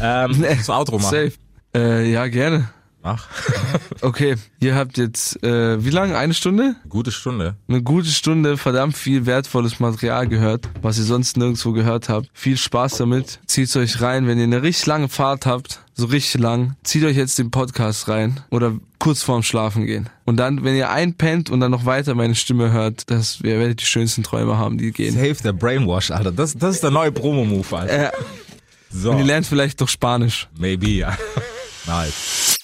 [0.00, 1.10] Ähm, das Outro machen.
[1.10, 1.32] Safe.
[1.74, 2.70] Äh, ja, gerne.
[3.02, 3.26] Mach.
[4.02, 6.16] Okay, ihr habt jetzt, äh, wie lange?
[6.16, 6.76] Eine Stunde?
[6.88, 7.54] Gute Stunde.
[7.68, 12.28] eine gute Stunde verdammt viel wertvolles Material gehört, was ihr sonst nirgendwo gehört habt.
[12.32, 13.40] Viel Spaß damit.
[13.46, 17.16] Zieht's euch rein, wenn ihr eine richtig lange Fahrt habt, so richtig lang, zieht euch
[17.16, 20.08] jetzt den Podcast rein oder kurz vorm Schlafen gehen.
[20.24, 23.80] Und dann, wenn ihr einpennt und dann noch weiter meine Stimme hört, das ihr werdet
[23.82, 25.14] die schönsten Träume haben, die gehen.
[25.14, 26.32] Save der Brainwash, Alter.
[26.32, 28.06] Das, das ist der neue Promo-Move, Alter.
[28.08, 28.10] Äh,
[28.90, 29.10] So.
[29.10, 30.48] und ihr lernt vielleicht doch Spanisch.
[30.58, 31.16] Maybe, ja.
[31.86, 32.49] nice.